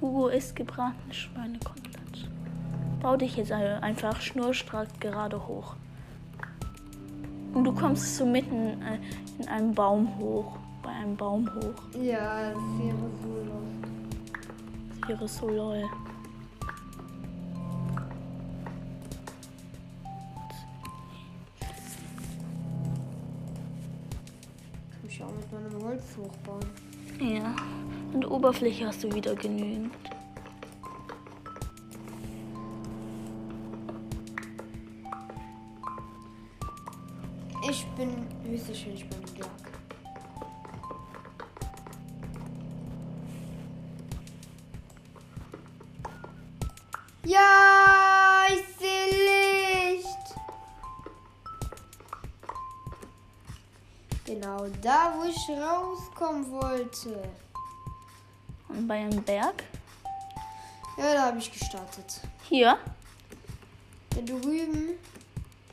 Hugo 0.00 0.28
isst 0.28 0.56
gebratenes 0.56 1.16
Schweinekotelett. 1.16 2.28
Bau 3.02 3.16
dich 3.16 3.36
jetzt 3.36 3.52
einfach 3.52 4.20
schnurstracks 4.20 4.98
gerade 4.98 5.46
hoch. 5.46 5.74
Und 7.52 7.64
du 7.64 7.72
kommst 7.72 8.16
so 8.16 8.24
mitten 8.24 8.80
äh, 8.82 8.98
in 9.38 9.48
einem 9.48 9.74
Baum 9.74 10.16
hoch. 10.18 10.56
Bei 10.82 10.90
einem 10.90 11.16
Baum 11.16 11.48
hoch. 11.54 11.74
Ja, 12.00 12.50
das 12.50 12.62
wäre 12.78 12.96
so 13.22 13.28
lost. 13.44 13.80
Das 15.00 15.08
wäre 15.08 15.28
so 15.28 15.48
lol. 15.48 15.84
Kann 24.90 25.08
ich 25.08 25.22
auch 25.22 25.32
mit 25.32 25.52
meinem 25.52 25.82
Holz 25.84 26.02
hochbauen. 26.16 26.64
Ja. 27.20 27.54
Und 28.12 28.28
Oberfläche 28.28 28.86
hast 28.86 29.04
du 29.04 29.12
wieder 29.14 29.34
genügend. 29.34 29.94
Ich 37.70 37.86
bin 37.96 38.26
höchstwahrscheinlich 38.42 39.08
beim 39.08 39.20
Berg. 39.36 39.50
Ja, 47.24 48.46
ich 48.48 48.64
sehe 48.76 49.96
Licht. 49.96 50.06
Genau 54.24 54.66
da, 54.82 55.14
wo 55.16 55.28
ich 55.28 55.48
rauskommen 55.48 56.50
wollte. 56.50 57.22
Bei 58.86 58.94
einem 58.94 59.22
Berg? 59.22 59.64
Ja, 60.96 61.14
da 61.14 61.26
habe 61.26 61.38
ich 61.38 61.50
gestartet. 61.52 62.20
Hier? 62.48 62.78
Da 64.10 64.20
drüben, 64.20 64.96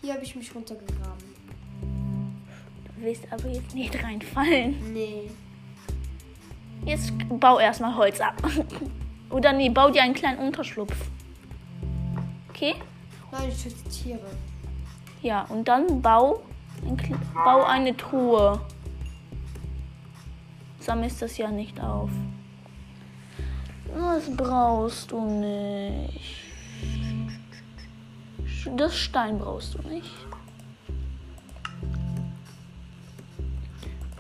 hier 0.02 0.14
habe 0.14 0.24
ich 0.24 0.36
mich 0.36 0.54
runtergegraben. 0.54 1.36
Du 1.82 3.02
willst 3.02 3.24
aber 3.32 3.48
jetzt 3.50 3.74
nicht 3.74 4.02
reinfallen. 4.04 4.94
Nee. 4.94 5.30
Jetzt 6.86 7.12
bau 7.30 7.60
erstmal 7.60 7.96
Holz 7.96 8.20
ab. 8.20 8.36
Oder 9.30 9.54
nee, 9.54 9.70
bau 9.70 9.90
dir 9.90 10.04
einen 10.04 10.14
kleinen 10.14 10.40
Unterschlupf. 10.40 10.96
Okay? 12.50 12.76
Nein, 13.32 13.50
ich 13.50 13.62
schütze 13.62 13.84
Tiere. 13.90 14.30
Ja, 15.22 15.44
und 15.50 15.68
dann 15.68 16.02
bau, 16.02 16.44
ein, 16.86 16.98
bau 17.34 17.64
eine 17.64 17.96
Truhe. 17.98 18.62
Sammelst 20.80 21.22
das 21.22 21.38
ja 21.38 21.50
nicht 21.50 21.82
auf. 21.82 22.10
Das 23.96 24.36
brauchst 24.36 25.12
du 25.12 25.22
nicht. 25.22 26.36
Das 28.76 28.96
Stein 28.96 29.40
brauchst 29.40 29.76
du 29.76 29.82
nicht. 29.88 30.12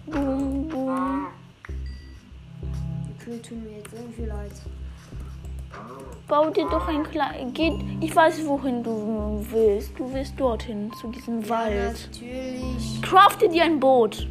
Boom, 0.05 0.67
boom. 0.69 1.27
Die 3.09 3.23
Kühe 3.23 3.41
tun 3.41 3.63
mir 3.63 3.77
jetzt 3.77 3.93
irgendwie 3.93 4.25
leid. 4.25 4.51
Bau 6.27 6.49
dir 6.49 6.67
doch 6.69 6.87
ein 6.87 7.03
kleines. 7.03 7.53
Geht. 7.53 7.73
Ich 8.01 8.15
weiß, 8.15 8.45
wohin 8.47 8.83
du 8.83 9.45
willst. 9.51 9.97
Du 9.99 10.11
willst 10.13 10.39
dorthin, 10.39 10.91
zu 10.99 11.09
diesem 11.11 11.41
Ja, 11.43 11.49
Wald. 11.49 12.09
natürlich. 12.11 13.01
Crafte 13.01 13.49
dir 13.49 13.63
ein 13.65 13.79
Boot. 13.79 14.27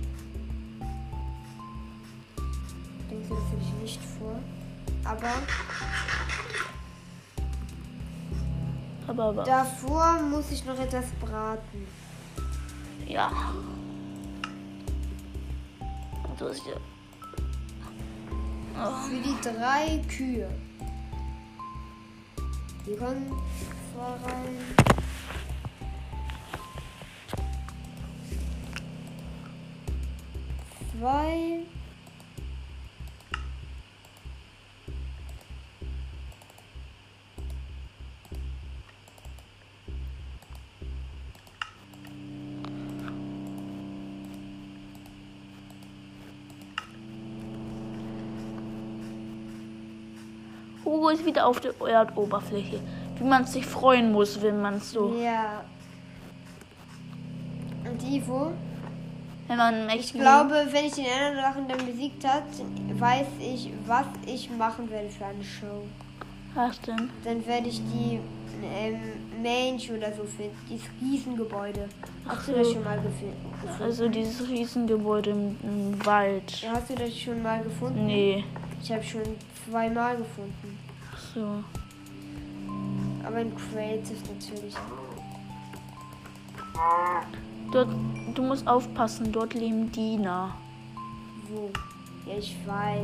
Denkst 3.10 3.28
du, 3.28 3.34
das 3.34 3.44
hätte 3.44 3.62
ich 3.62 3.82
nicht. 3.82 4.00
Aber 5.06 5.28
Aber, 9.06 9.24
aber. 9.24 9.44
davor 9.44 10.20
muss 10.22 10.50
ich 10.50 10.64
noch 10.64 10.78
etwas 10.78 11.06
braten. 11.20 11.86
Ja. 13.06 13.30
So 16.38 16.48
ist 16.48 16.62
ja. 16.66 16.74
Oh. 18.78 19.08
Für 19.08 19.16
die 19.16 19.36
drei 19.42 20.02
Kühe. 20.08 20.48
Die 22.84 22.96
kommen 22.96 23.32
zwar 23.92 24.18
rein. 24.24 24.58
Zwei. 30.98 31.75
Ist 51.16 51.26
wieder 51.26 51.46
auf 51.46 51.60
der 51.60 51.72
Erdoberfläche. 51.80 52.80
Wie 53.18 53.24
man 53.24 53.44
sich 53.44 53.66
freuen 53.66 54.12
muss, 54.12 54.40
wenn 54.42 54.60
man 54.60 54.80
so. 54.80 55.14
Ja. 55.22 55.62
Und 57.88 58.02
Ivo? 58.02 58.52
Wenn 59.48 59.56
man 59.56 59.88
echt. 59.88 60.14
Ich 60.14 60.20
glaube, 60.20 60.66
wenn 60.70 60.84
ich 60.84 60.94
den 60.94 61.06
anderen 61.06 61.36
Drachen 61.36 61.68
dann 61.68 61.86
besiegt 61.86 62.26
hat, 62.26 62.44
weiß 62.98 63.26
ich, 63.40 63.70
was 63.86 64.06
ich 64.26 64.50
machen 64.50 64.90
werde 64.90 65.08
für 65.08 65.26
eine 65.26 65.44
Show. 65.44 65.84
Was 66.54 66.80
denn? 66.80 67.10
Dann 67.24 67.46
werde 67.46 67.68
ich 67.68 67.80
die 67.80 68.18
ähm, 68.62 69.00
Mange 69.42 69.96
oder 69.96 70.12
so 70.12 70.24
finden. 70.24 70.56
Dieses 70.68 70.88
Riesengebäude. 71.00 71.88
Hast 72.26 72.48
du 72.48 72.52
so. 72.52 72.58
das 72.58 72.72
schon 72.72 72.84
mal 72.84 72.96
gefunden? 72.96 73.82
Also 73.82 74.08
dieses 74.08 74.48
Riesengebäude 74.48 75.30
im, 75.30 75.56
im 75.62 76.06
Wald. 76.06 76.62
Ja, 76.62 76.72
hast 76.72 76.90
du 76.90 76.94
das 76.94 77.16
schon 77.16 77.42
mal 77.42 77.62
gefunden? 77.62 78.06
Nee. 78.06 78.44
Ich 78.82 78.90
habe 78.90 79.02
schon 79.02 79.22
zweimal 79.68 80.16
gefunden. 80.16 80.85
So. 81.36 81.62
Aber 83.26 83.40
in 83.40 83.54
Creative 83.54 84.16
natürlich. 84.32 84.74
Dort, 87.70 87.88
du 88.34 88.42
musst 88.42 88.66
aufpassen, 88.66 89.30
dort 89.32 89.52
leben 89.52 89.92
Diener. 89.92 90.56
Wo? 91.50 91.68
Ja, 92.26 92.38
ich 92.38 92.56
weiß. 92.66 93.00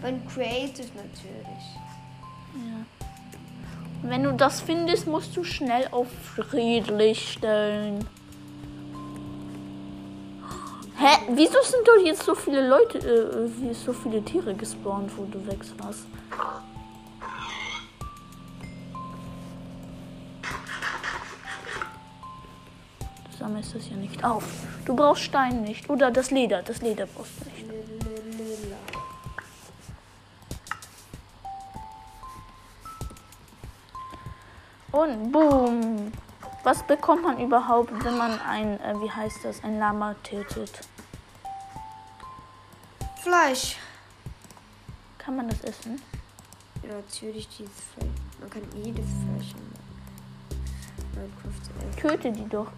Aber 0.00 0.08
in 0.08 0.26
Creative 0.26 0.88
natürlich. 0.96 1.64
Ja. 2.56 2.84
Wenn 4.02 4.24
du 4.24 4.32
das 4.32 4.60
findest, 4.60 5.06
musst 5.06 5.36
du 5.36 5.44
schnell 5.44 5.86
auf 5.92 6.08
friedlich 6.34 7.34
stellen. 7.34 8.04
Hä? 10.96 11.16
Wieso 11.30 11.62
sind 11.62 11.86
dort 11.86 12.04
jetzt 12.04 12.24
so 12.24 12.34
viele 12.34 12.68
Leute, 12.68 12.98
äh, 12.98 13.62
wie 13.62 13.72
so 13.72 13.92
viele 13.92 14.20
Tiere 14.24 14.52
gespawnt, 14.52 15.16
wo 15.16 15.26
du 15.26 15.46
weg 15.46 15.60
warst? 15.78 16.06
Sammelst 23.42 23.74
das 23.74 23.88
ja 23.90 23.96
nicht 23.96 24.22
auf. 24.22 24.44
Du 24.84 24.94
brauchst 24.94 25.22
Stein 25.22 25.62
nicht. 25.62 25.90
Oder 25.90 26.12
das 26.12 26.30
Leder. 26.30 26.62
Das 26.62 26.80
Leder 26.80 27.06
brauchst 27.06 27.32
du 27.40 27.44
nicht. 27.50 27.72
Und 34.92 35.32
boom. 35.32 36.12
Was 36.62 36.86
bekommt 36.86 37.24
man 37.24 37.40
überhaupt, 37.40 37.92
wenn 38.04 38.16
man 38.16 38.38
ein, 38.42 38.78
äh, 38.80 38.94
wie 39.00 39.10
heißt 39.10 39.44
das, 39.44 39.64
ein 39.64 39.80
Lama 39.80 40.14
tötet? 40.22 40.86
Fleisch. 43.22 43.76
Kann 45.18 45.34
man 45.34 45.48
das 45.48 45.60
essen? 45.64 46.00
Ja, 46.84 46.94
natürlich 46.94 47.48
dieses 47.48 47.80
Fleisch. 47.92 48.20
Man 48.38 48.50
kann 48.50 48.62
jedes 48.84 49.06
Fleisch 49.06 49.54
in 49.56 49.72
Minecraft 51.16 51.88
essen. 51.88 52.00
Töte 52.00 52.30
die 52.30 52.48
doch. 52.48 52.70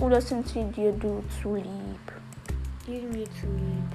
Oder 0.00 0.20
sind 0.20 0.48
sie 0.48 0.64
dir 0.64 0.92
du 0.92 1.22
zu 1.42 1.56
lieb? 1.56 2.12
Die 2.86 3.00
sind 3.00 3.12
mir 3.12 3.26
zu 3.26 3.46
lieb. 3.46 3.90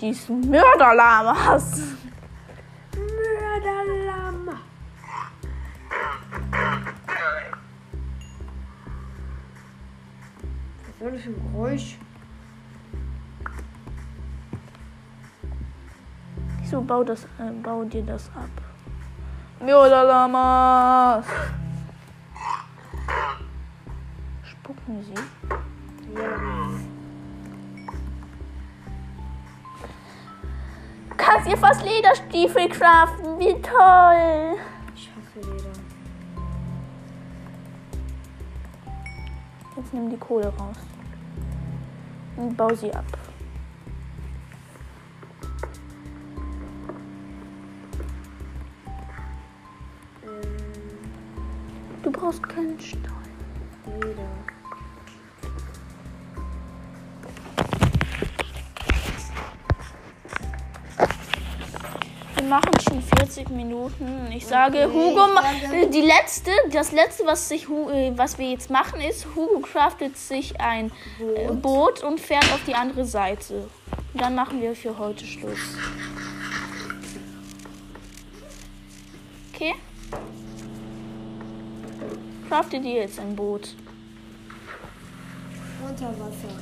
Dies 0.00 0.28
Mörderlamas. 0.28 1.80
Mörderlama. 2.94 4.60
Was 10.86 10.98
soll 11.00 11.10
das 11.10 11.22
für 11.22 11.30
ein 11.30 11.52
Geräusch? 11.52 11.98
Wieso 16.60 16.80
bau, 16.80 17.02
das, 17.02 17.24
äh, 17.24 17.50
bau 17.60 17.82
dir 17.84 18.02
das 18.04 18.28
ab? 18.36 18.50
Mörderlamas. 19.60 21.26
Ja. 24.86 25.22
Kannst 31.16 31.48
dir 31.48 31.56
fast 31.56 31.82
Lederstiefel 31.82 32.68
craften. 32.68 33.38
Wie 33.38 33.54
toll. 33.62 34.58
Ich 34.94 35.10
hasse 35.10 35.50
Leder. 35.50 35.70
Jetzt 39.76 39.94
nimm 39.94 40.10
die 40.10 40.18
Kohle 40.18 40.52
raus. 40.58 40.76
Und 42.36 42.54
bau 42.54 42.74
sie 42.74 42.92
ab. 42.92 43.04
Du 52.02 52.10
brauchst 52.10 52.42
keinen 52.42 52.78
Stahl. 52.78 53.12
Leder. 53.86 54.53
20 63.34 63.50
Minuten. 63.50 64.30
Ich 64.32 64.46
sage, 64.46 64.86
okay, 64.86 64.92
Hugo, 64.92 65.26
ich 65.56 65.68
sage, 65.68 65.90
die 65.90 66.00
letzte, 66.00 66.50
das 66.70 66.92
letzte, 66.92 67.26
was, 67.26 67.48
sich, 67.48 67.68
äh, 67.68 68.12
was 68.16 68.38
wir 68.38 68.48
jetzt 68.48 68.70
machen, 68.70 69.00
ist, 69.00 69.26
Hugo 69.34 69.60
craftet 69.60 70.16
sich 70.16 70.60
ein 70.60 70.92
äh, 71.18 71.48
Boot, 71.48 71.62
Boot 71.62 72.04
und 72.04 72.20
fährt 72.20 72.44
auf 72.52 72.62
die 72.64 72.74
andere 72.74 73.04
Seite. 73.04 73.68
Dann 74.14 74.34
machen 74.36 74.62
wir 74.62 74.76
für 74.76 74.96
heute 74.98 75.24
Schluss. 75.24 75.58
Okay? 79.52 79.74
Craftet 82.48 82.84
ihr 82.84 83.00
jetzt 83.02 83.18
ein 83.18 83.34
Boot? 83.34 83.74
Unter 85.88 86.08
Wasser. 86.10 86.54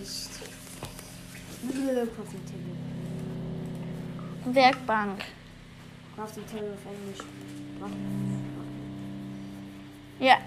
Nicht. 0.00 0.30
Höhle 1.72 2.08
Werkbank. 4.46 5.24
Crafting 6.14 6.46
Table 6.46 6.74
auf 6.74 6.86
Englisch. 6.86 7.18
Ja. 10.20 10.38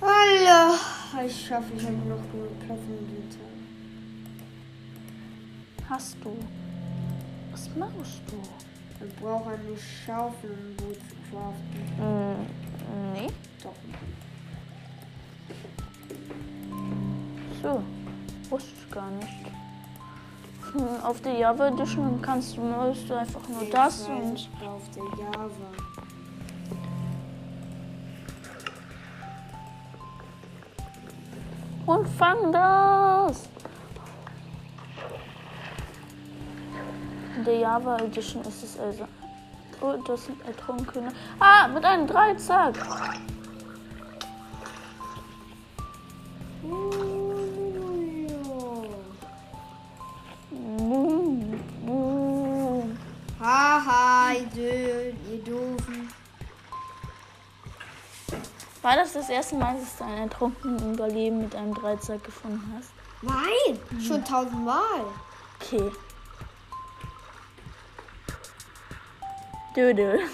Allah, 0.00 0.78
ich 1.24 1.46
schaffe, 1.46 1.72
ich 1.76 1.84
habe 1.84 1.94
noch 1.96 2.30
genug 2.30 2.58
Platz 2.66 2.80
im 2.88 3.06
Winter. 3.08 3.38
Hast 5.88 6.16
du. 6.22 6.36
Was 7.52 7.70
machst 7.76 8.22
du? 8.26 8.36
Wir 8.98 9.08
brauchen 9.20 9.52
eine 9.52 9.76
Schaufel, 9.78 10.50
um 10.50 10.76
Boot 10.76 10.96
zu 11.08 11.16
craften. 11.30 11.82
Hm, 11.98 12.46
nee. 13.14 13.28
Doch. 13.62 13.74
So, 17.62 17.82
wusste 18.50 18.70
ich 18.78 18.90
gar 18.90 19.10
nicht. 19.10 19.41
Hm, 20.72 21.04
Auf 21.04 21.20
der 21.20 21.34
Java 21.34 21.68
Edition 21.68 22.20
kannst 22.22 22.56
du, 22.56 22.60
musst 22.62 23.08
du 23.08 23.14
einfach 23.14 23.40
nur 23.48 23.64
das 23.70 24.02
Ich 24.02 24.08
weiß, 24.08 24.48
und 24.60 24.68
auf 24.68 24.82
der 24.94 25.24
Java. 25.24 25.50
und 31.86 32.08
fang 32.08 32.52
das. 32.52 33.48
In 37.36 37.44
der 37.44 37.56
Java 37.58 37.96
Edition 37.98 38.42
ist 38.42 38.62
es 38.62 38.78
also. 38.78 39.04
Oh, 39.80 39.94
das 40.06 40.26
sind 40.26 40.40
Ertrunkene. 40.46 41.08
Ah, 41.40 41.66
mit 41.66 41.84
einem 41.84 42.06
Dreizack. 42.06 42.74
Boom, 46.62 47.11
Haha, 54.32 54.40
ihr, 54.56 55.12
Doofen. 55.44 56.08
War 58.80 58.96
das 58.96 59.12
das 59.12 59.28
erste 59.28 59.56
Mal, 59.56 59.78
dass 59.78 59.98
du 59.98 60.04
einen 60.04 60.22
ertrunkenen 60.22 60.94
Überleben 60.94 61.42
mit 61.42 61.54
einem 61.54 61.74
Dreizack 61.74 62.24
gefunden 62.24 62.72
hast? 62.74 62.92
Nein, 63.20 63.78
schon 64.00 64.24
tausendmal. 64.24 65.04
Okay. 65.60 65.90
Dödel. 69.76 70.20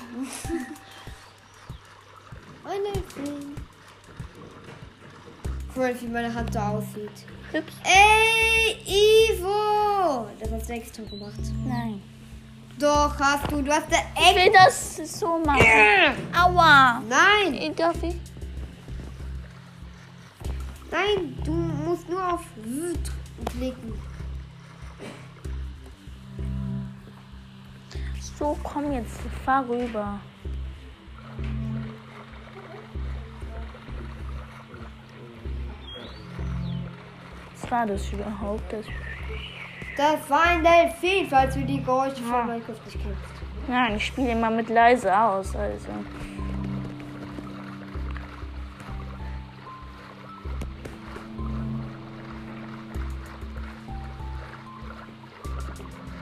Ein 2.64 2.84
Delfin. 2.84 3.56
Guck 5.68 5.76
mal, 5.76 6.00
wie 6.00 6.06
meine 6.06 6.32
Hand 6.32 6.54
da 6.54 6.70
aussieht. 6.70 7.26
Ups. 7.52 7.72
Ey, 7.82 8.76
Ivo! 9.32 10.28
Das 10.38 10.52
hast 10.52 10.68
du 10.68 10.72
extra 10.72 11.02
gemacht. 11.02 11.40
Nein. 11.66 12.00
Doch, 12.78 13.18
hast 13.18 13.50
du. 13.50 13.62
Du 13.62 13.72
hast 13.72 13.90
da 13.90 13.96
Ich 14.14 14.36
extra. 14.36 14.44
will 14.44 14.52
das 14.52 15.18
so 15.18 15.38
machen. 15.44 15.64
Aua. 16.36 17.02
Nein, 17.08 17.54
Äh, 17.54 17.72
Darf 17.74 18.02
ich? 18.02 18.14
nein, 20.90 21.36
du 21.44 21.52
musst 21.52 22.08
nur 22.08 22.34
auf 22.34 22.44
W 22.56 22.94
klicken. 23.50 23.94
So, 28.38 28.56
komm 28.62 28.92
jetzt, 28.92 29.18
fahr 29.44 29.68
rüber. 29.68 30.20
Was 37.60 37.70
war 37.70 37.86
das 37.86 38.12
überhaupt? 38.12 38.72
Das 38.72 38.86
Das 39.98 40.30
war 40.30 40.44
ein 40.44 40.62
Delfin, 40.62 41.28
falls 41.28 41.54
du 41.54 41.64
die 41.64 41.82
Geräusche 41.82 42.22
von 42.22 42.46
Minecraft 42.46 42.80
nicht 42.84 43.02
kennst. 43.02 43.66
Nein, 43.66 43.96
ich 43.96 44.06
spiele 44.06 44.30
immer 44.30 44.48
mit 44.48 44.68
leise 44.68 45.12
aus, 45.12 45.56
also. 45.56 45.88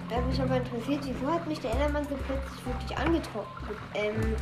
Was 0.09 0.25
mich 0.25 0.41
aber 0.41 0.57
interessiert, 0.57 1.01
wieso 1.05 1.31
hat 1.31 1.47
mich 1.47 1.61
der 1.61 1.73
Endermann 1.73 2.05
so 2.05 2.17
plötzlich 2.27 2.67
wirklich 2.67 2.97
angetroffen? 2.97 3.77
Ähm, 3.93 4.37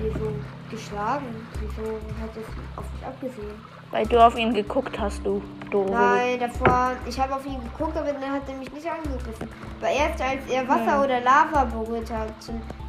hier 0.00 0.12
so 0.14 0.32
geschlagen. 0.68 1.26
Wieso 1.60 1.92
hat 2.20 2.30
das 2.34 2.44
auf 2.76 2.92
mich 2.92 3.06
abgesehen? 3.06 3.77
Weil 3.90 4.06
du 4.06 4.24
auf 4.24 4.36
ihn 4.36 4.52
geguckt 4.52 4.98
hast, 4.98 5.24
du 5.24 5.42
doof. 5.70 5.90
Nein, 5.90 6.38
davor, 6.38 6.92
ich 7.06 7.18
habe 7.18 7.34
auf 7.34 7.46
ihn 7.46 7.62
geguckt, 7.62 7.96
aber 7.96 8.12
dann 8.12 8.32
hat 8.32 8.42
er 8.48 8.54
mich 8.54 8.70
nicht 8.72 8.86
angegriffen. 8.86 9.48
Weil 9.80 9.96
erst 9.96 10.20
als 10.20 10.46
er 10.50 10.68
Wasser 10.68 11.02
oder 11.02 11.20
Lava 11.20 11.64
berührt 11.64 12.10
hat, 12.10 12.28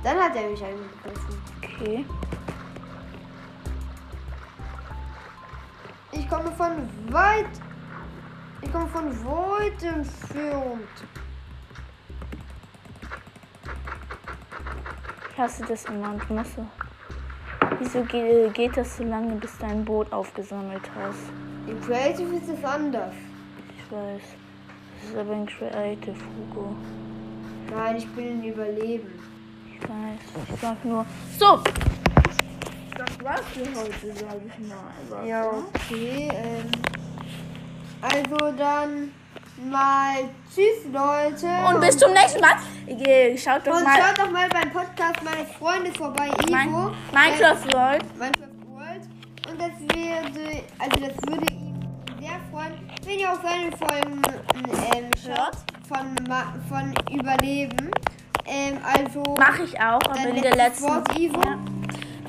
dann 0.03 0.17
hat 0.17 0.35
er 0.35 0.49
mich 0.49 0.63
angegriffen. 0.63 1.41
Okay. 1.63 2.05
Ich 6.11 6.29
komme 6.29 6.51
von 6.51 6.89
weit. 7.13 7.45
Ich 8.61 8.71
komme 8.71 8.87
von 8.87 9.25
weit 9.25 9.83
entfernt. 9.83 10.89
Ich 15.31 15.37
hasse 15.39 15.63
das 15.65 15.85
immer 15.85 16.09
und 16.09 16.29
Masse. 16.29 16.65
Wieso 17.78 18.03
ge 18.03 18.49
geht 18.51 18.76
das 18.76 18.97
so 18.97 19.03
lange, 19.03 19.36
bis 19.36 19.57
du 19.57 19.65
ein 19.65 19.86
Boot 19.86 20.11
aufgesammelt 20.11 20.82
hast? 20.95 21.32
In 21.67 21.80
Creative 21.82 22.36
ist 22.36 22.49
es 22.49 22.63
anders. 22.63 23.13
Ich 23.78 23.91
weiß. 23.91 24.22
Das 25.01 25.09
ist 25.09 25.17
aber 25.17 25.34
ein 25.34 25.45
Creative, 25.45 26.15
Hugo. 26.15 26.76
Nein, 27.74 27.97
ich 27.97 28.07
bin 28.09 28.41
in 28.41 28.43
Überleben. 28.43 29.11
Ich 29.72 29.82
weiß. 29.88 30.45
Ich 30.53 30.59
sag 30.59 30.84
nur. 30.84 31.05
So! 31.38 31.59
Das 32.97 33.24
war's 33.24 33.41
für 33.53 33.61
heute, 33.80 34.20
sag 34.20 34.36
ich 34.45 34.67
mal. 34.67 35.28
Ja, 35.28 35.45
okay. 35.45 36.30
Ähm, 36.34 36.72
also 38.01 38.51
dann 38.57 39.11
mal 39.66 40.30
tschüss, 40.53 40.86
Leute. 40.91 41.47
Und 41.68 41.82
bis 41.82 41.97
zum 41.97 42.12
nächsten 42.14 42.41
Mal. 42.41 42.55
Äh, 42.88 43.38
Schaut 43.38 43.66
doch 43.68 43.76
Und 43.76 43.84
mal. 43.84 43.97
schaut 43.99 44.18
doch 44.20 44.32
mal 44.32 44.47
beim 44.49 44.72
Podcast 44.72 45.24
meines 45.24 45.51
Freundes 45.57 45.95
vorbei, 45.97 46.28
Ivo. 46.28 46.51
Mein, 46.51 46.70
Minecraft 47.14 47.74
World. 47.74 48.03
Ähm, 48.03 48.20
Minecraft 48.20 48.68
World. 48.68 49.01
Und 49.49 49.60
das 49.60 49.80
würde, 49.80 50.64
also 50.78 50.97
das 51.05 51.32
würde 51.32 51.53
ihn 51.53 51.80
sehr 52.20 52.39
freuen, 52.51 52.74
wenn 53.05 53.20
ihr 53.20 53.32
auch 53.32 53.41
seine 53.41 53.72
Folgen 53.78 54.22
ähm, 54.95 55.10
schaut 55.24 55.57
von, 55.88 56.16
von 56.70 56.93
Überleben. 57.14 57.91
Ähm, 58.45 58.78
also 58.84 59.24
Mache 59.38 59.64
ich 59.64 59.80
auch, 59.80 59.99
aber 60.01 60.20
in 60.28 60.41
der 60.41 60.55
letztes 60.55 60.82
letzten. 60.82 60.88
Wort, 60.88 61.20
Ivo? 61.20 61.41
Ja. 61.41 61.57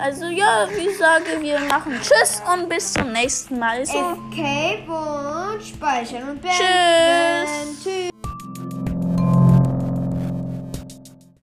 Also 0.02 0.26
ja, 0.26 0.66
wie 0.70 0.92
sage, 0.94 1.40
wir 1.40 1.60
machen 1.60 1.92
Tschüss 2.00 2.42
und 2.52 2.68
bis 2.68 2.94
zum 2.94 3.12
nächsten 3.12 3.58
Mal. 3.58 3.84
So. 3.84 3.92
Escape 3.92 4.90
und 4.90 5.62
Speichern 5.62 6.30
und 6.30 6.40
beenden. 6.40 7.76
Tschüss. 7.82 8.10